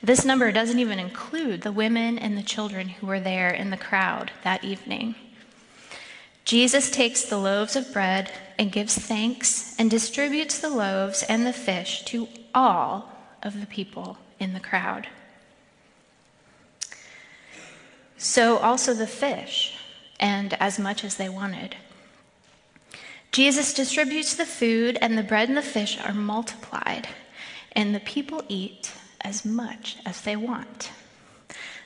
This 0.00 0.24
number 0.24 0.52
doesn't 0.52 0.78
even 0.78 1.00
include 1.00 1.62
the 1.62 1.72
women 1.72 2.16
and 2.16 2.38
the 2.38 2.42
children 2.44 2.88
who 2.88 3.08
were 3.08 3.20
there 3.20 3.50
in 3.50 3.70
the 3.70 3.76
crowd 3.76 4.30
that 4.44 4.62
evening. 4.62 5.16
Jesus 6.44 6.92
takes 6.92 7.24
the 7.24 7.38
loaves 7.38 7.74
of 7.74 7.92
bread 7.92 8.30
and 8.56 8.70
gives 8.70 8.96
thanks 8.96 9.74
and 9.80 9.90
distributes 9.90 10.60
the 10.60 10.70
loaves 10.70 11.24
and 11.24 11.44
the 11.44 11.52
fish 11.52 12.04
to 12.04 12.28
all 12.54 13.10
of 13.42 13.60
the 13.60 13.66
people 13.66 14.16
in 14.38 14.54
the 14.54 14.60
crowd. 14.60 15.08
So 18.22 18.58
also 18.58 18.92
the 18.92 19.06
fish, 19.06 19.78
and 20.20 20.52
as 20.60 20.78
much 20.78 21.04
as 21.04 21.16
they 21.16 21.30
wanted. 21.30 21.74
Jesus 23.32 23.72
distributes 23.72 24.34
the 24.34 24.44
food, 24.44 24.98
and 25.00 25.16
the 25.16 25.22
bread 25.22 25.48
and 25.48 25.56
the 25.56 25.62
fish 25.62 25.98
are 25.98 26.12
multiplied, 26.12 27.08
and 27.72 27.94
the 27.94 28.00
people 28.00 28.42
eat 28.46 28.92
as 29.22 29.46
much 29.46 29.96
as 30.04 30.20
they 30.20 30.36
want. 30.36 30.92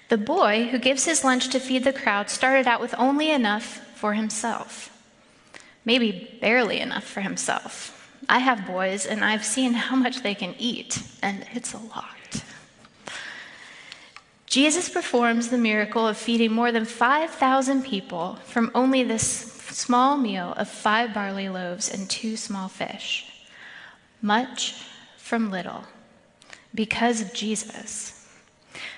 The 0.09 0.19
boy 0.19 0.65
who 0.73 0.79
gives 0.81 1.05
his 1.05 1.23
lunch 1.23 1.51
to 1.51 1.61
feed 1.61 1.85
the 1.85 1.93
crowd 1.93 2.29
started 2.29 2.67
out 2.67 2.81
with 2.81 2.97
only 2.99 3.31
enough 3.31 3.65
for 3.95 4.15
himself, 4.15 4.91
maybe 5.85 6.37
barely 6.41 6.81
enough 6.81 7.05
for 7.05 7.21
himself. 7.21 8.11
I 8.29 8.41
have 8.41 8.67
boys, 8.67 9.07
and 9.07 9.25
I've 9.25 9.45
seen 9.45 9.75
how 9.75 9.95
much 9.95 10.25
they 10.25 10.35
can 10.35 10.57
eat, 10.59 11.01
and 11.23 11.47
it's 11.53 11.75
a 11.75 11.79
lot. 11.79 12.14
Jesus 14.55 14.89
performs 14.89 15.49
the 15.49 15.59
miracle 15.59 16.07
of 16.07 16.17
feeding 16.17 16.53
more 16.53 16.71
than 16.71 16.85
5,000 16.85 17.83
people 17.83 18.37
from 18.45 18.71
only 18.73 19.03
this 19.03 19.25
small 19.25 20.17
meal 20.17 20.55
of 20.57 20.69
five 20.69 21.13
barley 21.13 21.49
loaves 21.49 21.93
and 21.93 22.09
two 22.09 22.37
small 22.37 22.69
fish. 22.69 23.27
Much 24.23 24.81
from 25.17 25.51
little, 25.51 25.87
because 26.73 27.21
of 27.21 27.35
Jesus. 27.35 28.29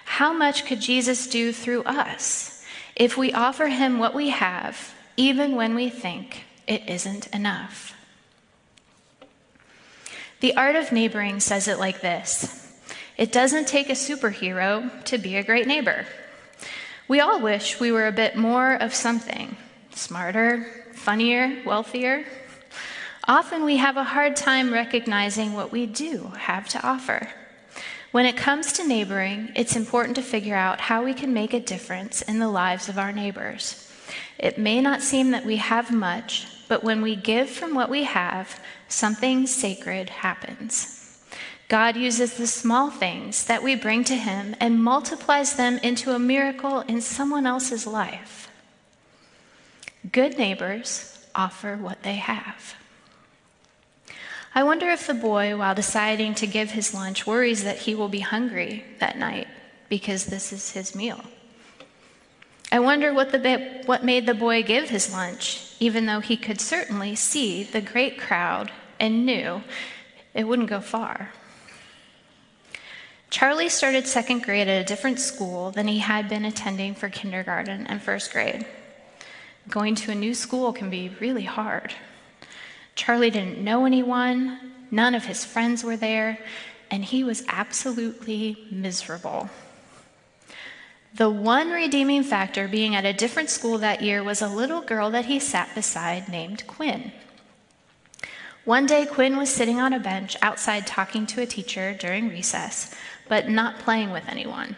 How 0.04 0.30
much 0.30 0.66
could 0.66 0.82
Jesus 0.82 1.26
do 1.26 1.54
through 1.54 1.84
us 1.84 2.62
if 2.94 3.16
we 3.16 3.32
offer 3.32 3.68
him 3.68 3.98
what 3.98 4.14
we 4.14 4.28
have, 4.28 4.92
even 5.16 5.56
when 5.56 5.74
we 5.74 5.88
think 5.88 6.44
it 6.68 6.86
isn't 6.86 7.28
enough? 7.28 7.96
The 10.40 10.54
art 10.54 10.76
of 10.76 10.92
neighboring 10.92 11.40
says 11.40 11.66
it 11.66 11.78
like 11.78 12.02
this 12.02 12.65
It 13.16 13.32
doesn't 13.32 13.66
take 13.66 13.88
a 13.88 13.92
superhero 13.92 15.02
to 15.04 15.18
be 15.18 15.36
a 15.36 15.42
great 15.42 15.66
neighbor. 15.66 16.06
We 17.08 17.20
all 17.20 17.40
wish 17.40 17.80
we 17.80 17.92
were 17.92 18.06
a 18.06 18.12
bit 18.12 18.36
more 18.36 18.74
of 18.74 18.94
something 18.94 19.56
smarter, 19.92 20.66
funnier, 20.92 21.62
wealthier. 21.64 22.24
Often 23.26 23.64
we 23.64 23.78
have 23.78 23.96
a 23.96 24.04
hard 24.04 24.36
time 24.36 24.72
recognizing 24.72 25.54
what 25.54 25.72
we 25.72 25.86
do 25.86 26.32
have 26.36 26.68
to 26.68 26.86
offer. 26.86 27.28
When 28.12 28.26
it 28.26 28.36
comes 28.36 28.72
to 28.74 28.86
neighboring, 28.86 29.52
it's 29.56 29.76
important 29.76 30.16
to 30.16 30.22
figure 30.22 30.54
out 30.54 30.80
how 30.80 31.04
we 31.04 31.14
can 31.14 31.32
make 31.32 31.54
a 31.54 31.60
difference 31.60 32.22
in 32.22 32.38
the 32.38 32.48
lives 32.48 32.88
of 32.88 32.98
our 32.98 33.12
neighbors. 33.12 33.90
It 34.38 34.58
may 34.58 34.80
not 34.80 35.02
seem 35.02 35.30
that 35.30 35.46
we 35.46 35.56
have 35.56 35.90
much, 35.90 36.46
but 36.68 36.84
when 36.84 37.02
we 37.02 37.16
give 37.16 37.48
from 37.48 37.74
what 37.74 37.90
we 37.90 38.04
have, 38.04 38.60
something 38.88 39.46
sacred 39.46 40.10
happens. 40.10 40.95
God 41.68 41.96
uses 41.96 42.34
the 42.34 42.46
small 42.46 42.90
things 42.90 43.44
that 43.46 43.62
we 43.62 43.74
bring 43.74 44.04
to 44.04 44.14
Him 44.14 44.54
and 44.60 44.82
multiplies 44.82 45.56
them 45.56 45.78
into 45.78 46.12
a 46.12 46.18
miracle 46.18 46.80
in 46.80 47.00
someone 47.00 47.46
else's 47.46 47.86
life. 47.86 48.48
Good 50.12 50.38
neighbors 50.38 51.26
offer 51.34 51.76
what 51.76 52.02
they 52.02 52.14
have. 52.14 52.76
I 54.54 54.62
wonder 54.62 54.88
if 54.88 55.06
the 55.06 55.14
boy, 55.14 55.56
while 55.56 55.74
deciding 55.74 56.34
to 56.36 56.46
give 56.46 56.70
his 56.70 56.94
lunch, 56.94 57.26
worries 57.26 57.64
that 57.64 57.80
he 57.80 57.94
will 57.94 58.08
be 58.08 58.20
hungry 58.20 58.84
that 59.00 59.18
night 59.18 59.48
because 59.90 60.26
this 60.26 60.50
is 60.50 60.70
his 60.70 60.94
meal. 60.94 61.22
I 62.72 62.78
wonder 62.78 63.12
what, 63.12 63.32
the, 63.32 63.82
what 63.84 64.02
made 64.02 64.24
the 64.24 64.34
boy 64.34 64.62
give 64.62 64.88
his 64.88 65.12
lunch, 65.12 65.74
even 65.78 66.06
though 66.06 66.20
he 66.20 66.38
could 66.38 66.60
certainly 66.60 67.14
see 67.14 67.64
the 67.64 67.82
great 67.82 68.18
crowd 68.18 68.72
and 68.98 69.26
knew 69.26 69.62
it 70.32 70.44
wouldn't 70.44 70.70
go 70.70 70.80
far. 70.80 71.32
Charlie 73.30 73.68
started 73.68 74.06
second 74.06 74.42
grade 74.44 74.68
at 74.68 74.80
a 74.80 74.84
different 74.84 75.18
school 75.18 75.70
than 75.70 75.88
he 75.88 75.98
had 75.98 76.28
been 76.28 76.44
attending 76.44 76.94
for 76.94 77.08
kindergarten 77.08 77.86
and 77.86 78.00
first 78.00 78.32
grade. 78.32 78.66
Going 79.68 79.94
to 79.96 80.12
a 80.12 80.14
new 80.14 80.32
school 80.32 80.72
can 80.72 80.90
be 80.90 81.10
really 81.20 81.44
hard. 81.44 81.92
Charlie 82.94 83.30
didn't 83.30 83.62
know 83.62 83.84
anyone, 83.84 84.72
none 84.90 85.14
of 85.14 85.26
his 85.26 85.44
friends 85.44 85.82
were 85.82 85.96
there, 85.96 86.38
and 86.90 87.04
he 87.04 87.24
was 87.24 87.44
absolutely 87.48 88.56
miserable. 88.70 89.50
The 91.14 91.28
one 91.28 91.70
redeeming 91.70 92.22
factor 92.22 92.68
being 92.68 92.94
at 92.94 93.04
a 93.04 93.12
different 93.12 93.50
school 93.50 93.78
that 93.78 94.02
year 94.02 94.22
was 94.22 94.40
a 94.40 94.48
little 94.48 94.82
girl 94.82 95.10
that 95.10 95.24
he 95.24 95.40
sat 95.40 95.74
beside 95.74 96.28
named 96.28 96.66
Quinn. 96.66 97.10
One 98.64 98.86
day, 98.86 99.06
Quinn 99.06 99.36
was 99.36 99.48
sitting 99.48 99.80
on 99.80 99.92
a 99.92 100.00
bench 100.00 100.36
outside 100.42 100.86
talking 100.86 101.26
to 101.28 101.40
a 101.40 101.46
teacher 101.46 101.94
during 101.94 102.28
recess, 102.28 102.94
but 103.28 103.48
not 103.48 103.78
playing 103.78 104.12
with 104.12 104.28
anyone. 104.28 104.76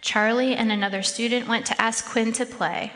Charlie 0.00 0.54
and 0.54 0.72
another 0.72 1.02
student 1.02 1.48
went 1.48 1.66
to 1.66 1.80
ask 1.80 2.08
Quinn 2.08 2.32
to 2.32 2.46
play. 2.46 2.92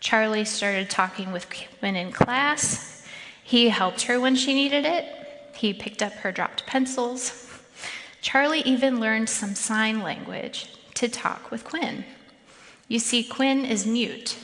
Charlie 0.00 0.44
started 0.44 0.90
talking 0.90 1.30
with 1.30 1.48
Quinn 1.78 1.94
in 1.94 2.10
class. 2.10 3.06
He 3.42 3.68
helped 3.68 4.02
her 4.02 4.18
when 4.18 4.34
she 4.34 4.52
needed 4.52 4.84
it. 4.84 5.06
He 5.54 5.72
picked 5.72 6.02
up 6.02 6.12
her 6.14 6.32
dropped 6.32 6.66
pencils. 6.66 7.48
Charlie 8.20 8.62
even 8.62 9.00
learned 9.00 9.28
some 9.28 9.54
sign 9.54 10.02
language 10.02 10.74
to 10.94 11.08
talk 11.08 11.50
with 11.50 11.64
Quinn. 11.64 12.04
You 12.88 12.98
see, 12.98 13.22
Quinn 13.22 13.64
is 13.64 13.86
mute. 13.86 14.38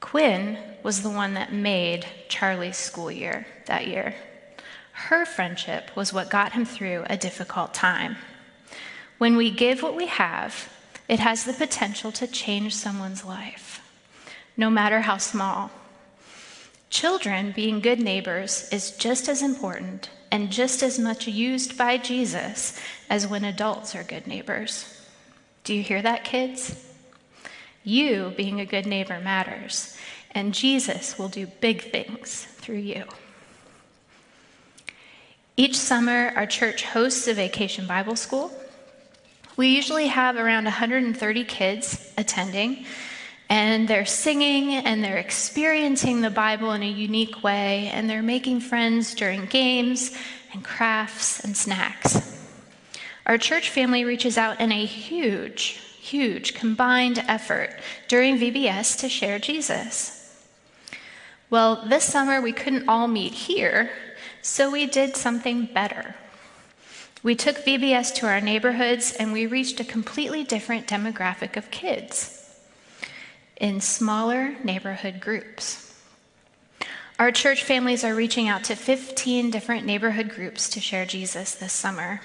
Quinn 0.00 0.58
was 0.82 1.02
the 1.02 1.10
one 1.10 1.34
that 1.34 1.52
made 1.52 2.06
Charlie's 2.28 2.76
school 2.76 3.10
year 3.10 3.46
that 3.66 3.86
year. 3.86 4.14
Her 5.08 5.24
friendship 5.24 5.90
was 5.96 6.12
what 6.12 6.30
got 6.30 6.52
him 6.52 6.64
through 6.64 7.04
a 7.08 7.16
difficult 7.16 7.74
time. 7.74 8.16
When 9.18 9.36
we 9.36 9.50
give 9.50 9.82
what 9.82 9.96
we 9.96 10.06
have, 10.06 10.70
it 11.08 11.18
has 11.18 11.44
the 11.44 11.52
potential 11.52 12.12
to 12.12 12.26
change 12.26 12.74
someone's 12.76 13.24
life, 13.24 13.80
no 14.56 14.70
matter 14.70 15.00
how 15.00 15.16
small. 15.16 15.70
Children 16.90 17.52
being 17.56 17.80
good 17.80 17.98
neighbors 17.98 18.68
is 18.70 18.92
just 18.92 19.28
as 19.28 19.42
important 19.42 20.10
and 20.30 20.52
just 20.52 20.82
as 20.82 20.98
much 20.98 21.26
used 21.26 21.76
by 21.76 21.96
Jesus 21.96 22.78
as 23.08 23.26
when 23.26 23.44
adults 23.44 23.96
are 23.96 24.04
good 24.04 24.26
neighbors. 24.26 25.02
Do 25.64 25.74
you 25.74 25.82
hear 25.82 26.02
that, 26.02 26.24
kids? 26.24 26.86
You 27.82 28.32
being 28.36 28.60
a 28.60 28.66
good 28.66 28.86
neighbor 28.86 29.18
matters, 29.18 29.96
and 30.32 30.54
Jesus 30.54 31.18
will 31.18 31.28
do 31.28 31.46
big 31.46 31.90
things 31.90 32.44
through 32.60 32.78
you. 32.78 33.04
Each 35.60 35.76
summer, 35.76 36.32
our 36.36 36.46
church 36.46 36.84
hosts 36.84 37.28
a 37.28 37.34
vacation 37.34 37.86
Bible 37.86 38.16
school. 38.16 38.50
We 39.58 39.68
usually 39.76 40.06
have 40.06 40.36
around 40.36 40.64
130 40.64 41.44
kids 41.44 42.14
attending, 42.16 42.86
and 43.50 43.86
they're 43.86 44.06
singing 44.06 44.76
and 44.76 45.04
they're 45.04 45.18
experiencing 45.18 46.22
the 46.22 46.30
Bible 46.30 46.72
in 46.72 46.82
a 46.82 46.90
unique 46.90 47.42
way, 47.42 47.90
and 47.92 48.08
they're 48.08 48.22
making 48.22 48.60
friends 48.60 49.14
during 49.14 49.44
games 49.44 50.16
and 50.54 50.64
crafts 50.64 51.40
and 51.44 51.54
snacks. 51.54 52.40
Our 53.26 53.36
church 53.36 53.68
family 53.68 54.06
reaches 54.06 54.38
out 54.38 54.62
in 54.62 54.72
a 54.72 54.86
huge, 54.86 55.78
huge 56.00 56.54
combined 56.54 57.22
effort 57.28 57.78
during 58.08 58.38
VBS 58.38 58.98
to 59.00 59.10
share 59.10 59.38
Jesus. 59.38 60.16
Well, 61.50 61.84
this 61.86 62.04
summer 62.04 62.40
we 62.40 62.52
couldn't 62.52 62.88
all 62.88 63.08
meet 63.08 63.34
here, 63.34 63.90
so 64.42 64.70
we 64.70 64.86
did 64.86 65.16
something 65.16 65.66
better. 65.66 66.14
We 67.22 67.34
took 67.34 67.56
VBS 67.56 68.14
to 68.16 68.26
our 68.26 68.40
neighborhoods 68.40 69.12
and 69.12 69.32
we 69.32 69.46
reached 69.46 69.78
a 69.80 69.84
completely 69.84 70.42
different 70.42 70.86
demographic 70.86 71.56
of 71.56 71.70
kids 71.70 72.36
in 73.56 73.80
smaller 73.80 74.56
neighborhood 74.64 75.20
groups. 75.20 75.94
Our 77.18 77.30
church 77.30 77.64
families 77.64 78.02
are 78.02 78.14
reaching 78.14 78.48
out 78.48 78.64
to 78.64 78.74
15 78.74 79.50
different 79.50 79.84
neighborhood 79.84 80.30
groups 80.30 80.70
to 80.70 80.80
share 80.80 81.04
Jesus 81.04 81.54
this 81.54 81.74
summer. 81.74 82.22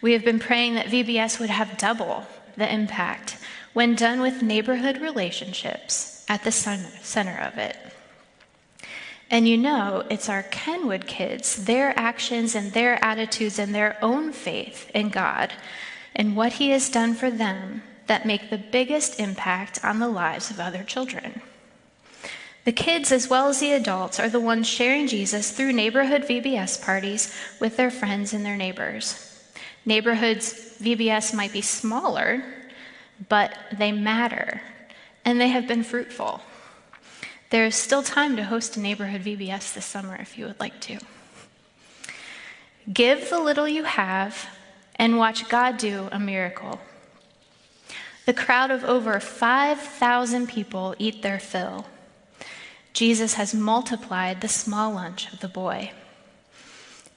We 0.00 0.12
have 0.14 0.24
been 0.24 0.38
praying 0.38 0.74
that 0.74 0.86
VBS 0.86 1.38
would 1.38 1.50
have 1.50 1.76
double 1.76 2.24
the 2.56 2.72
impact 2.72 3.36
when 3.74 3.94
done 3.94 4.22
with 4.22 4.42
neighborhood 4.42 5.02
relationships 5.02 6.24
at 6.28 6.44
the 6.44 6.50
center 6.50 7.38
of 7.42 7.58
it. 7.58 7.76
And 9.32 9.48
you 9.48 9.56
know, 9.56 10.04
it's 10.10 10.28
our 10.28 10.42
Kenwood 10.42 11.06
kids, 11.06 11.64
their 11.64 11.98
actions 11.98 12.54
and 12.54 12.70
their 12.72 13.02
attitudes 13.02 13.58
and 13.58 13.74
their 13.74 13.96
own 14.04 14.30
faith 14.30 14.90
in 14.94 15.08
God 15.08 15.54
and 16.14 16.36
what 16.36 16.52
He 16.52 16.68
has 16.68 16.90
done 16.90 17.14
for 17.14 17.30
them 17.30 17.82
that 18.08 18.26
make 18.26 18.50
the 18.50 18.58
biggest 18.58 19.18
impact 19.18 19.82
on 19.82 20.00
the 20.00 20.08
lives 20.08 20.50
of 20.50 20.60
other 20.60 20.84
children. 20.84 21.40
The 22.66 22.72
kids, 22.72 23.10
as 23.10 23.30
well 23.30 23.48
as 23.48 23.60
the 23.60 23.72
adults, 23.72 24.20
are 24.20 24.28
the 24.28 24.38
ones 24.38 24.68
sharing 24.68 25.06
Jesus 25.06 25.50
through 25.50 25.72
neighborhood 25.72 26.24
VBS 26.24 26.82
parties 26.82 27.34
with 27.58 27.78
their 27.78 27.90
friends 27.90 28.34
and 28.34 28.44
their 28.44 28.58
neighbors. 28.58 29.42
Neighborhoods, 29.86 30.76
VBS 30.78 31.34
might 31.34 31.54
be 31.54 31.62
smaller, 31.62 32.44
but 33.30 33.56
they 33.72 33.92
matter, 33.92 34.60
and 35.24 35.40
they 35.40 35.48
have 35.48 35.66
been 35.66 35.82
fruitful. 35.82 36.42
There 37.52 37.66
is 37.66 37.74
still 37.74 38.02
time 38.02 38.36
to 38.36 38.44
host 38.44 38.78
a 38.78 38.80
neighborhood 38.80 39.24
VBS 39.24 39.74
this 39.74 39.84
summer 39.84 40.16
if 40.16 40.38
you 40.38 40.46
would 40.46 40.58
like 40.58 40.80
to. 40.80 40.98
Give 42.90 43.28
the 43.28 43.40
little 43.40 43.68
you 43.68 43.84
have 43.84 44.46
and 44.96 45.18
watch 45.18 45.50
God 45.50 45.76
do 45.76 46.08
a 46.10 46.18
miracle. 46.18 46.80
The 48.24 48.32
crowd 48.32 48.70
of 48.70 48.84
over 48.84 49.20
5,000 49.20 50.48
people 50.48 50.94
eat 50.98 51.20
their 51.20 51.38
fill. 51.38 51.84
Jesus 52.94 53.34
has 53.34 53.52
multiplied 53.52 54.40
the 54.40 54.48
small 54.48 54.90
lunch 54.94 55.30
of 55.30 55.40
the 55.40 55.48
boy. 55.48 55.92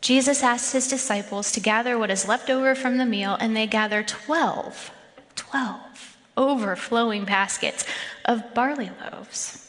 Jesus 0.02 0.44
asks 0.44 0.74
his 0.74 0.90
disciples 0.90 1.50
to 1.54 1.62
gather 1.62 1.98
what 1.98 2.12
is 2.12 2.28
left 2.28 2.50
over 2.50 2.76
from 2.76 2.98
the 2.98 3.06
meal, 3.06 3.38
and 3.40 3.56
they 3.56 3.68
gather 3.68 4.04
12, 4.04 4.92
12 5.36 6.18
overflowing 6.36 7.24
baskets 7.24 7.86
of 8.26 8.54
barley 8.54 8.92
loaves. 9.00 9.65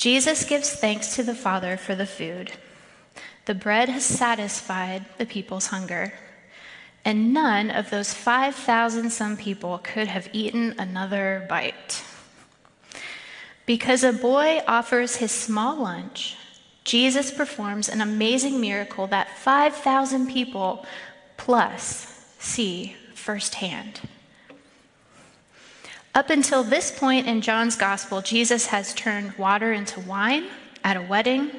Jesus 0.00 0.46
gives 0.46 0.72
thanks 0.72 1.14
to 1.16 1.22
the 1.22 1.34
Father 1.34 1.76
for 1.76 1.94
the 1.94 2.06
food. 2.06 2.52
The 3.44 3.54
bread 3.54 3.90
has 3.90 4.02
satisfied 4.02 5.04
the 5.18 5.26
people's 5.26 5.66
hunger, 5.66 6.14
and 7.04 7.34
none 7.34 7.70
of 7.70 7.90
those 7.90 8.14
5,000 8.14 9.10
some 9.10 9.36
people 9.36 9.76
could 9.76 10.08
have 10.08 10.30
eaten 10.32 10.74
another 10.78 11.44
bite. 11.50 12.02
Because 13.66 14.02
a 14.02 14.14
boy 14.14 14.62
offers 14.66 15.16
his 15.16 15.32
small 15.32 15.76
lunch, 15.76 16.34
Jesus 16.82 17.30
performs 17.30 17.90
an 17.90 18.00
amazing 18.00 18.58
miracle 18.58 19.06
that 19.08 19.36
5,000 19.36 20.28
people 20.28 20.86
plus 21.36 22.34
see 22.38 22.96
firsthand. 23.14 24.00
Up 26.12 26.28
until 26.28 26.64
this 26.64 26.90
point 26.90 27.28
in 27.28 27.40
John's 27.40 27.76
gospel, 27.76 28.20
Jesus 28.20 28.66
has 28.66 28.92
turned 28.94 29.38
water 29.38 29.72
into 29.72 30.00
wine 30.00 30.48
at 30.82 30.96
a 30.96 31.02
wedding, 31.02 31.52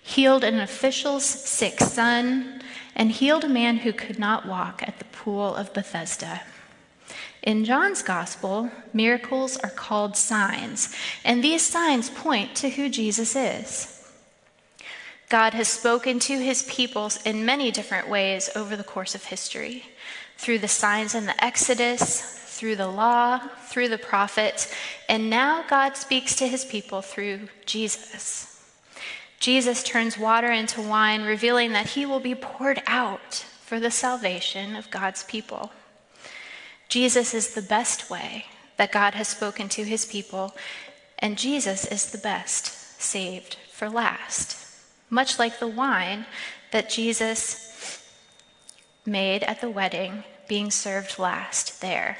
healed 0.00 0.44
an 0.44 0.60
official's 0.60 1.24
sick 1.24 1.80
son, 1.80 2.62
and 2.94 3.10
healed 3.10 3.42
a 3.42 3.48
man 3.48 3.78
who 3.78 3.92
could 3.92 4.18
not 4.18 4.46
walk 4.46 4.84
at 4.86 5.00
the 5.00 5.04
pool 5.06 5.56
of 5.56 5.74
Bethesda. 5.74 6.42
In 7.42 7.64
John's 7.64 8.02
gospel, 8.02 8.70
miracles 8.92 9.56
are 9.56 9.70
called 9.70 10.16
signs, 10.16 10.94
and 11.24 11.42
these 11.42 11.62
signs 11.62 12.10
point 12.10 12.54
to 12.56 12.70
who 12.70 12.88
Jesus 12.88 13.34
is. 13.34 14.08
God 15.28 15.52
has 15.54 15.66
spoken 15.66 16.20
to 16.20 16.38
his 16.38 16.62
peoples 16.62 17.20
in 17.26 17.44
many 17.44 17.72
different 17.72 18.08
ways 18.08 18.48
over 18.54 18.76
the 18.76 18.84
course 18.84 19.16
of 19.16 19.24
history 19.24 19.86
through 20.38 20.60
the 20.60 20.68
signs 20.68 21.12
in 21.12 21.26
the 21.26 21.44
Exodus, 21.44 22.43
through 22.54 22.76
the 22.76 22.88
law, 22.88 23.38
through 23.66 23.88
the 23.88 23.98
prophets, 23.98 24.72
and 25.08 25.28
now 25.28 25.64
God 25.68 25.96
speaks 25.96 26.36
to 26.36 26.46
his 26.46 26.64
people 26.64 27.02
through 27.02 27.48
Jesus. 27.66 28.50
Jesus 29.40 29.82
turns 29.82 30.16
water 30.16 30.50
into 30.50 30.80
wine, 30.80 31.24
revealing 31.24 31.72
that 31.72 31.88
he 31.88 32.06
will 32.06 32.20
be 32.20 32.34
poured 32.34 32.80
out 32.86 33.44
for 33.64 33.80
the 33.80 33.90
salvation 33.90 34.76
of 34.76 34.90
God's 34.90 35.24
people. 35.24 35.72
Jesus 36.88 37.34
is 37.34 37.54
the 37.54 37.62
best 37.62 38.08
way 38.08 38.46
that 38.76 38.92
God 38.92 39.14
has 39.14 39.28
spoken 39.28 39.68
to 39.70 39.84
his 39.84 40.06
people, 40.06 40.54
and 41.18 41.36
Jesus 41.36 41.84
is 41.84 42.10
the 42.10 42.18
best 42.18 43.00
saved 43.00 43.56
for 43.72 43.90
last. 43.90 44.56
Much 45.10 45.38
like 45.38 45.58
the 45.58 45.68
wine 45.68 46.24
that 46.70 46.88
Jesus 46.88 48.02
made 49.04 49.42
at 49.42 49.60
the 49.60 49.70
wedding 49.70 50.24
being 50.48 50.70
served 50.70 51.18
last 51.18 51.80
there. 51.80 52.18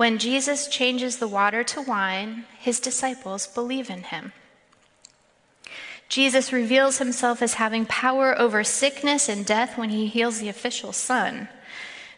When 0.00 0.16
Jesus 0.16 0.66
changes 0.66 1.18
the 1.18 1.28
water 1.28 1.62
to 1.62 1.82
wine, 1.82 2.46
his 2.58 2.80
disciples 2.80 3.46
believe 3.46 3.90
in 3.90 4.04
him. 4.04 4.32
Jesus 6.08 6.54
reveals 6.54 6.96
himself 6.96 7.42
as 7.42 7.60
having 7.60 7.84
power 7.84 8.34
over 8.40 8.64
sickness 8.64 9.28
and 9.28 9.44
death 9.44 9.76
when 9.76 9.90
he 9.90 10.06
heals 10.06 10.38
the 10.38 10.48
official's 10.48 10.96
son. 10.96 11.50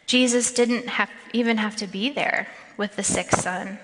Jesus 0.05 0.53
didn't 0.53 0.87
have, 0.87 1.09
even 1.33 1.57
have 1.57 1.75
to 1.75 1.85
be 1.85 2.09
there 2.09 2.47
with 2.77 2.95
the 2.95 3.03
sick 3.03 3.31
son, 3.31 3.79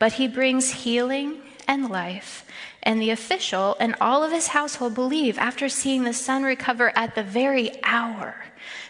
but 0.00 0.14
he 0.14 0.26
brings 0.26 0.82
healing 0.82 1.40
and 1.68 1.88
life. 1.88 2.44
And 2.82 3.00
the 3.00 3.10
official 3.10 3.76
and 3.78 3.94
all 4.00 4.24
of 4.24 4.32
his 4.32 4.48
household 4.48 4.96
believe 4.96 5.38
after 5.38 5.68
seeing 5.68 6.02
the 6.02 6.12
son 6.12 6.42
recover 6.42 6.90
at 6.98 7.14
the 7.14 7.22
very 7.22 7.70
hour 7.84 8.46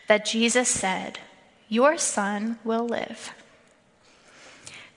that 0.09 0.25
Jesus 0.25 0.71
said, 0.71 1.19
Your 1.69 1.99
son 1.99 2.59
will 2.65 2.87
live. 2.87 3.35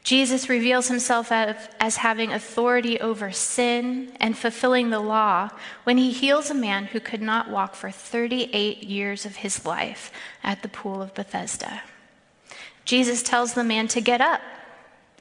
Jesus 0.08 0.48
reveals 0.48 0.88
himself 0.88 1.34
as 1.34 1.98
having 1.98 2.32
authority 2.32 2.98
over 2.98 3.30
sin 3.30 4.14
and 4.22 4.38
fulfilling 4.38 4.90
the 4.90 5.02
law 5.02 5.50
when 5.84 5.98
he 5.98 6.14
heals 6.14 6.50
a 6.50 6.54
man 6.54 6.86
who 6.86 7.02
could 7.02 7.22
not 7.22 7.50
walk 7.50 7.76
for 7.76 7.92
38 7.92 8.84
years 8.84 9.26
of 9.26 9.36
his 9.36 9.66
life 9.66 10.10
at 10.46 10.62
the 10.62 10.70
pool 10.70 11.02
of 11.02 11.14
Bethesda. 11.14 11.82
Jesus 12.86 13.22
tells 13.22 13.54
the 13.54 13.66
man 13.66 13.90
to 13.90 14.00
get 14.00 14.22
up, 14.22 14.40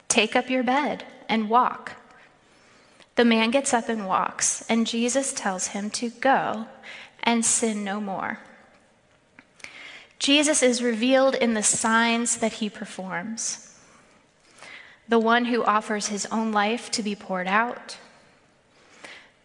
take 0.07 0.37
up 0.37 0.49
your 0.49 0.63
bed, 0.63 1.03
and 1.27 1.49
walk. 1.49 1.97
The 3.15 3.25
man 3.25 3.51
gets 3.51 3.73
up 3.73 3.89
and 3.89 4.07
walks, 4.07 4.65
and 4.69 4.87
Jesus 4.87 5.33
tells 5.33 5.67
him 5.67 5.89
to 5.89 6.11
go 6.11 6.67
and 7.23 7.43
sin 7.43 7.83
no 7.83 7.99
more. 7.99 8.39
Jesus 10.17 10.63
is 10.63 10.81
revealed 10.81 11.35
in 11.35 11.55
the 11.55 11.61
signs 11.61 12.37
that 12.37 12.53
he 12.53 12.69
performs 12.69 13.65
the 15.07 15.19
one 15.19 15.45
who 15.45 15.63
offers 15.63 16.07
his 16.07 16.25
own 16.27 16.51
life 16.51 16.91
to 16.91 17.03
be 17.03 17.15
poured 17.15 17.47
out, 17.47 17.97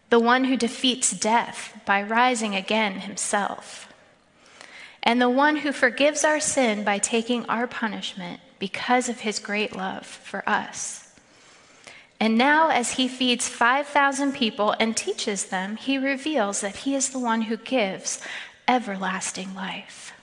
the 0.09 0.19
one 0.19 0.45
who 0.45 0.57
defeats 0.57 1.11
death 1.11 1.79
by 1.85 2.03
rising 2.03 2.55
again 2.55 2.99
himself, 2.99 3.87
and 5.01 5.21
the 5.21 5.29
one 5.29 5.57
who 5.57 5.71
forgives 5.71 6.23
our 6.23 6.39
sin 6.39 6.83
by 6.83 6.97
taking 6.97 7.45
our 7.47 7.67
punishment 7.67 8.39
because 8.59 9.09
of 9.09 9.21
his 9.21 9.39
great 9.39 9.75
love 9.75 10.05
for 10.05 10.47
us. 10.47 10.99
And 12.19 12.37
now, 12.37 12.69
as 12.69 12.91
he 12.91 13.09
feeds 13.09 13.49
5,000 13.49 14.33
people 14.33 14.75
and 14.79 14.95
teaches 14.95 15.45
them, 15.45 15.75
he 15.75 15.97
reveals 15.97 16.61
that 16.61 16.77
he 16.77 16.95
is 16.95 17.09
the 17.09 17.19
one 17.19 17.41
who 17.43 17.57
gives 17.57 18.21
everlasting 18.65 19.53
life. 19.53 20.13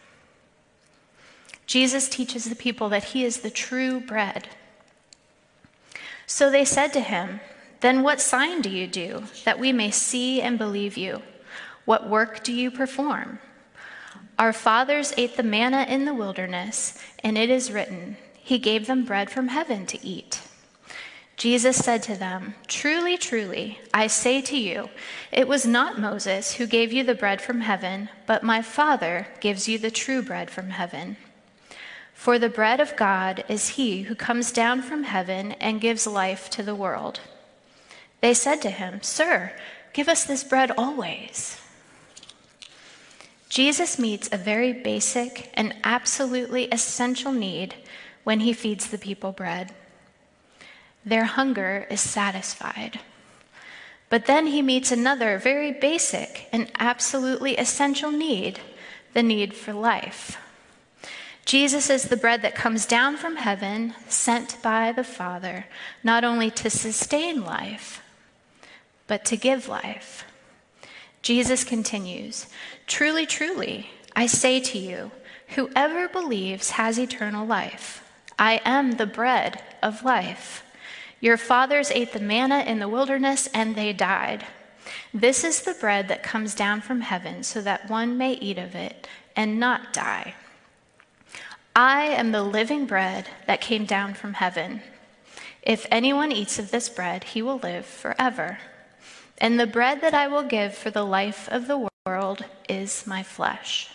Jesus 1.67 2.09
teaches 2.09 2.47
the 2.47 2.57
people 2.57 2.89
that 2.89 3.05
he 3.05 3.25
is 3.25 3.41
the 3.41 3.51
true 3.51 4.01
bread 4.01 4.49
so 6.31 6.49
they 6.49 6.65
said 6.65 6.93
to 6.93 7.01
him, 7.01 7.41
Then 7.81 8.05
what 8.05 8.21
sign 8.21 8.63
do 8.63 8.71
you 8.71 8.87
do, 8.87 9.25
that 9.45 9.59
we 9.59 9.73
may 9.73 9.91
see 9.91 10.41
and 10.41 10.57
believe 10.57 10.97
you? 10.97 11.23
What 11.87 12.09
work 12.09 12.45
do 12.45 12.53
you 12.53 12.71
perform? 12.71 13.41
Our 14.39 14.53
fathers 14.53 15.13
ate 15.17 15.37
the 15.37 15.43
manna 15.43 15.87
in 15.89 16.05
the 16.05 16.15
wilderness, 16.15 16.97
and 17.25 17.37
it 17.37 17.51
is 17.51 17.73
written, 17.73 18.17
He 18.35 18.61
gave 18.61 18.87
them 18.87 19.05
bread 19.05 19.29
from 19.29 19.49
heaven 19.49 19.87
to 19.87 20.07
eat. 20.07 20.41
Jesus 21.37 21.77
said 21.77 22.01
to 22.05 22.15
them, 22.15 22.55
Truly, 22.69 23.19
truly, 23.19 23.81
I 23.93 24.07
say 24.07 24.41
to 24.41 24.57
you, 24.57 24.89
it 25.33 25.49
was 25.49 25.67
not 25.67 25.99
Moses 25.99 26.55
who 26.55 26.67
gave 26.69 26.93
you 26.93 27.03
the 27.03 27.17
bread 27.17 27.43
from 27.43 27.63
heaven, 27.63 28.09
but 28.27 28.45
my 28.45 28.63
Father 28.63 29.27
gives 29.41 29.67
you 29.67 29.79
the 29.79 29.91
true 29.91 30.23
bread 30.23 30.49
from 30.49 30.71
heaven. 30.71 31.17
For 32.21 32.39
the 32.39 32.51
bread 32.51 32.81
of 32.81 32.97
God 32.97 33.45
is 33.49 33.77
he 33.81 34.03
who 34.03 34.15
comes 34.15 34.53
down 34.53 34.83
from 34.83 35.05
heaven 35.05 35.53
and 35.53 35.81
gives 35.81 36.07
life 36.07 36.51
to 36.51 36.63
the 36.63 36.75
world. 36.75 37.21
They 38.21 38.35
said 38.35 38.61
to 38.61 38.69
him, 38.69 39.01
Sir, 39.01 39.53
give 39.95 40.07
us 40.07 40.25
this 40.25 40.45
bread 40.45 40.71
always. 40.77 41.59
Jesus 43.49 43.99
meets 43.99 44.29
a 44.31 44.37
very 44.37 44.75
basic 44.75 45.51
and 45.55 45.75
absolutely 45.83 46.67
essential 46.67 47.33
need 47.33 47.75
when 48.23 48.41
he 48.41 48.53
feeds 48.53 48.89
the 48.89 48.99
people 48.99 49.33
bread. 49.33 49.73
Their 51.07 51.25
hunger 51.25 51.87
is 51.89 52.03
satisfied. 52.03 53.01
But 54.11 54.27
then 54.27 54.49
he 54.49 54.61
meets 54.61 54.93
another 54.93 55.39
very 55.39 55.73
basic 55.73 56.51
and 56.53 56.71
absolutely 56.79 57.57
essential 57.57 58.11
need 58.11 58.61
the 59.15 59.23
need 59.23 59.55
for 59.55 59.73
life. 59.73 60.37
Jesus 61.51 61.91
is 61.91 62.05
the 62.05 62.17
bread 62.17 62.43
that 62.43 62.55
comes 62.55 62.87
down 62.87 63.17
from 63.17 63.35
heaven, 63.35 63.93
sent 64.07 64.63
by 64.63 64.93
the 64.93 65.03
Father, 65.03 65.67
not 66.05 66.23
only 66.23 66.49
to 66.53 66.71
sustain 66.71 67.45
life, 67.45 68.05
but 69.09 69.25
to 69.25 69.37
give 69.37 69.67
life. 69.67 70.25
Jesus 71.23 71.65
continues 71.65 72.47
Truly, 72.87 73.27
truly, 73.27 73.91
I 74.15 74.27
say 74.27 74.61
to 74.61 74.79
you, 74.79 75.11
whoever 75.57 76.09
believes 76.09 76.71
has 76.71 77.01
eternal 77.01 77.45
life. 77.45 78.09
I 78.39 78.61
am 78.65 78.93
the 78.93 79.05
bread 79.07 79.61
of 79.83 80.05
life. 80.05 80.63
Your 81.19 81.37
fathers 81.37 81.91
ate 81.91 82.13
the 82.13 82.21
manna 82.21 82.61
in 82.61 82.79
the 82.79 82.89
wilderness 82.89 83.49
and 83.53 83.75
they 83.75 83.93
died. 83.93 84.47
This 85.13 85.43
is 85.43 85.63
the 85.63 85.75
bread 85.75 86.07
that 86.07 86.23
comes 86.23 86.55
down 86.55 86.81
from 86.81 87.01
heaven 87.01 87.43
so 87.43 87.61
that 87.61 87.91
one 87.91 88.17
may 88.17 88.35
eat 88.35 88.57
of 88.57 88.77
it 88.77 89.09
and 89.35 89.59
not 89.59 89.93
die. 89.93 90.37
I 91.83 92.09
am 92.09 92.31
the 92.31 92.43
living 92.43 92.85
bread 92.85 93.31
that 93.47 93.63
came 93.63 93.87
down 93.87 94.13
from 94.13 94.35
heaven. 94.35 94.83
If 95.63 95.87
anyone 95.91 96.31
eats 96.31 96.59
of 96.59 96.71
this 96.71 96.91
bread, 96.91 97.25
he 97.25 97.41
will 97.41 97.57
live 97.57 97.87
forever. 97.87 98.59
And 99.39 99.59
the 99.59 99.67
bread 99.67 100.03
that 100.03 100.13
I 100.13 100.29
will 100.29 100.43
give 100.43 100.75
for 100.75 100.91
the 100.91 101.07
life 101.07 101.49
of 101.49 101.69
the 101.69 101.89
world 102.05 102.45
is 102.69 103.07
my 103.07 103.23
flesh. 103.23 103.89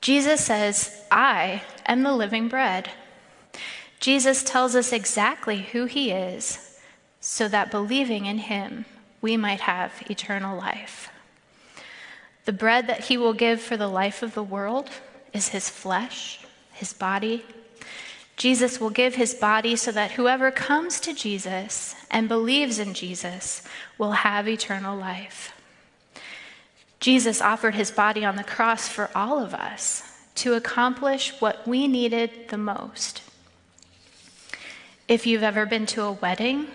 Jesus 0.00 0.44
says, 0.44 1.04
I 1.12 1.62
am 1.86 2.02
the 2.02 2.12
living 2.12 2.48
bread. 2.48 2.90
Jesus 4.00 4.42
tells 4.42 4.74
us 4.74 4.92
exactly 4.92 5.62
who 5.62 5.84
he 5.84 6.10
is 6.10 6.76
so 7.20 7.46
that 7.46 7.70
believing 7.70 8.26
in 8.26 8.38
him, 8.38 8.84
we 9.20 9.36
might 9.36 9.60
have 9.60 10.02
eternal 10.10 10.58
life. 10.58 11.08
The 12.46 12.52
bread 12.52 12.88
that 12.88 13.04
he 13.04 13.16
will 13.16 13.32
give 13.32 13.60
for 13.60 13.76
the 13.76 13.86
life 13.86 14.24
of 14.24 14.34
the 14.34 14.42
world 14.42 14.90
is 15.32 15.48
his 15.48 15.68
flesh, 15.68 16.44
his 16.72 16.92
body. 16.92 17.44
Jesus 18.36 18.80
will 18.80 18.90
give 18.90 19.14
his 19.14 19.34
body 19.34 19.76
so 19.76 19.92
that 19.92 20.12
whoever 20.12 20.50
comes 20.50 20.98
to 21.00 21.12
Jesus 21.12 21.94
and 22.10 22.28
believes 22.28 22.78
in 22.78 22.94
Jesus 22.94 23.62
will 23.98 24.12
have 24.12 24.48
eternal 24.48 24.96
life. 24.96 25.52
Jesus 27.00 27.40
offered 27.40 27.74
his 27.74 27.90
body 27.90 28.24
on 28.24 28.36
the 28.36 28.44
cross 28.44 28.88
for 28.88 29.10
all 29.14 29.38
of 29.38 29.54
us 29.54 30.02
to 30.36 30.54
accomplish 30.54 31.38
what 31.40 31.66
we 31.66 31.86
needed 31.86 32.48
the 32.48 32.58
most. 32.58 33.22
If 35.08 35.26
you've 35.26 35.42
ever 35.42 35.66
been 35.66 35.86
to 35.86 36.04
a 36.04 36.12
wedding, 36.12 36.66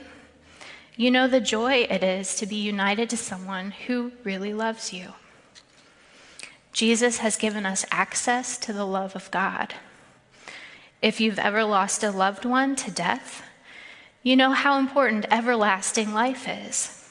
you 0.97 1.09
know 1.09 1.27
the 1.27 1.41
joy 1.41 1.87
it 1.89 2.03
is 2.03 2.35
to 2.35 2.45
be 2.45 2.55
united 2.55 3.09
to 3.09 3.17
someone 3.17 3.71
who 3.71 4.11
really 4.23 4.53
loves 4.53 4.93
you. 4.93 5.13
Jesus 6.75 7.19
has 7.19 7.37
given 7.37 7.65
us 7.65 7.85
access 7.89 8.57
to 8.57 8.73
the 8.73 8.83
love 8.83 9.15
of 9.15 9.31
God. 9.31 9.75
If 11.01 11.21
you've 11.21 11.39
ever 11.39 11.63
lost 11.63 12.03
a 12.03 12.11
loved 12.11 12.43
one 12.43 12.75
to 12.75 12.91
death, 12.91 13.43
you 14.23 14.35
know 14.35 14.51
how 14.51 14.77
important 14.77 15.25
everlasting 15.31 16.13
life 16.13 16.49
is. 16.49 17.09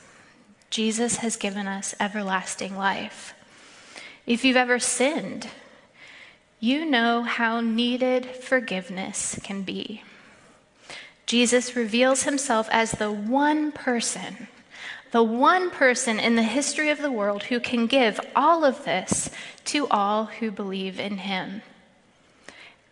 Jesus 0.68 1.16
has 1.16 1.36
given 1.36 1.66
us 1.66 1.94
everlasting 1.98 2.76
life. 2.76 3.32
If 4.26 4.44
you've 4.44 4.58
ever 4.58 4.78
sinned, 4.78 5.48
you 6.60 6.84
know 6.84 7.22
how 7.22 7.62
needed 7.62 8.26
forgiveness 8.26 9.40
can 9.42 9.62
be. 9.62 10.02
Jesus 11.24 11.74
reveals 11.74 12.24
himself 12.24 12.68
as 12.70 12.92
the 12.92 13.10
one 13.10 13.72
person, 13.72 14.48
the 15.14 15.22
one 15.22 15.70
person 15.70 16.18
in 16.18 16.34
the 16.34 16.42
history 16.42 16.90
of 16.90 17.00
the 17.00 17.08
world 17.08 17.44
who 17.44 17.60
can 17.60 17.86
give 17.86 18.18
all 18.34 18.64
of 18.64 18.84
this 18.84 19.30
to 19.64 19.86
all 19.86 20.24
who 20.24 20.50
believe 20.50 20.98
in 20.98 21.18
him. 21.18 21.62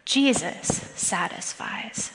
Jesus 0.04 0.68
satisfies. 0.94 2.12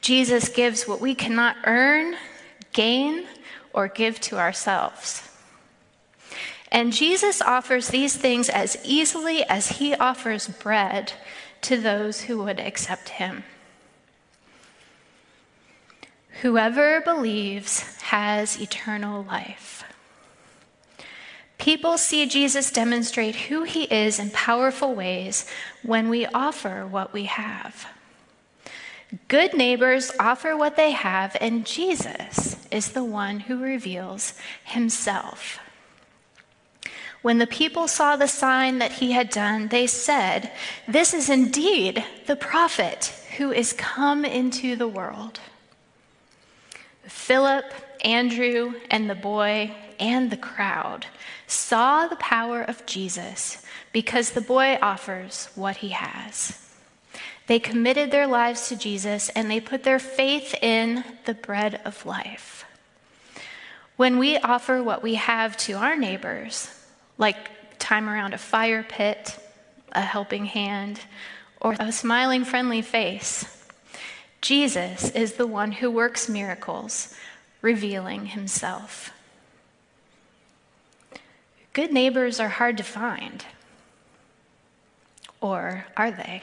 Jesus 0.00 0.48
gives 0.48 0.88
what 0.88 1.00
we 1.00 1.14
cannot 1.14 1.54
earn, 1.64 2.16
gain, 2.72 3.24
or 3.72 3.86
give 3.86 4.20
to 4.22 4.36
ourselves. 4.36 5.30
And 6.72 6.92
Jesus 6.92 7.40
offers 7.40 7.86
these 7.86 8.16
things 8.16 8.48
as 8.48 8.76
easily 8.82 9.44
as 9.44 9.78
he 9.78 9.94
offers 9.94 10.48
bread 10.48 11.12
to 11.60 11.76
those 11.76 12.22
who 12.22 12.42
would 12.42 12.58
accept 12.58 13.10
him. 13.10 13.44
Whoever 16.42 17.00
believes 17.00 17.80
has 18.02 18.60
eternal 18.60 19.22
life. 19.24 19.84
People 21.58 21.96
see 21.96 22.26
Jesus 22.26 22.70
demonstrate 22.70 23.36
who 23.36 23.62
he 23.62 23.84
is 23.84 24.18
in 24.18 24.30
powerful 24.30 24.94
ways 24.94 25.46
when 25.82 26.08
we 26.08 26.26
offer 26.26 26.86
what 26.86 27.12
we 27.12 27.24
have. 27.24 27.86
Good 29.28 29.54
neighbors 29.54 30.10
offer 30.18 30.56
what 30.56 30.76
they 30.76 30.90
have, 30.90 31.36
and 31.40 31.64
Jesus 31.64 32.56
is 32.70 32.92
the 32.92 33.04
one 33.04 33.40
who 33.40 33.62
reveals 33.62 34.34
himself. 34.64 35.60
When 37.22 37.38
the 37.38 37.46
people 37.46 37.88
saw 37.88 38.16
the 38.16 38.28
sign 38.28 38.78
that 38.80 38.92
he 38.92 39.12
had 39.12 39.30
done, 39.30 39.68
they 39.68 39.86
said, 39.86 40.50
This 40.86 41.14
is 41.14 41.30
indeed 41.30 42.04
the 42.26 42.36
prophet 42.36 43.14
who 43.38 43.50
is 43.50 43.72
come 43.72 44.24
into 44.24 44.76
the 44.76 44.88
world. 44.88 45.40
Philip, 47.06 47.72
Andrew, 48.02 48.74
and 48.90 49.08
the 49.08 49.14
boy 49.14 49.74
and 49.98 50.30
the 50.30 50.36
crowd 50.36 51.06
saw 51.46 52.06
the 52.06 52.16
power 52.16 52.62
of 52.62 52.84
Jesus 52.86 53.62
because 53.92 54.30
the 54.30 54.40
boy 54.40 54.78
offers 54.82 55.48
what 55.54 55.76
he 55.76 55.90
has. 55.90 56.60
They 57.46 57.58
committed 57.58 58.10
their 58.10 58.26
lives 58.26 58.68
to 58.68 58.76
Jesus 58.76 59.28
and 59.30 59.50
they 59.50 59.60
put 59.60 59.82
their 59.84 59.98
faith 59.98 60.54
in 60.62 61.04
the 61.26 61.34
bread 61.34 61.80
of 61.84 62.06
life. 62.06 62.64
When 63.96 64.18
we 64.18 64.38
offer 64.38 64.82
what 64.82 65.02
we 65.02 65.14
have 65.14 65.56
to 65.58 65.74
our 65.74 65.96
neighbors, 65.96 66.68
like 67.18 67.78
time 67.78 68.08
around 68.08 68.34
a 68.34 68.38
fire 68.38 68.82
pit, 68.82 69.38
a 69.92 70.00
helping 70.00 70.46
hand, 70.46 71.00
or 71.60 71.76
a 71.78 71.92
smiling, 71.92 72.44
friendly 72.44 72.82
face, 72.82 73.44
Jesus 74.44 75.10
is 75.12 75.32
the 75.32 75.46
one 75.46 75.72
who 75.72 75.90
works 75.90 76.28
miracles, 76.28 77.14
revealing 77.62 78.26
himself. 78.26 79.10
Good 81.72 81.90
neighbors 81.90 82.38
are 82.38 82.50
hard 82.50 82.76
to 82.76 82.82
find. 82.82 83.42
Or 85.40 85.86
are 85.96 86.10
they? 86.10 86.42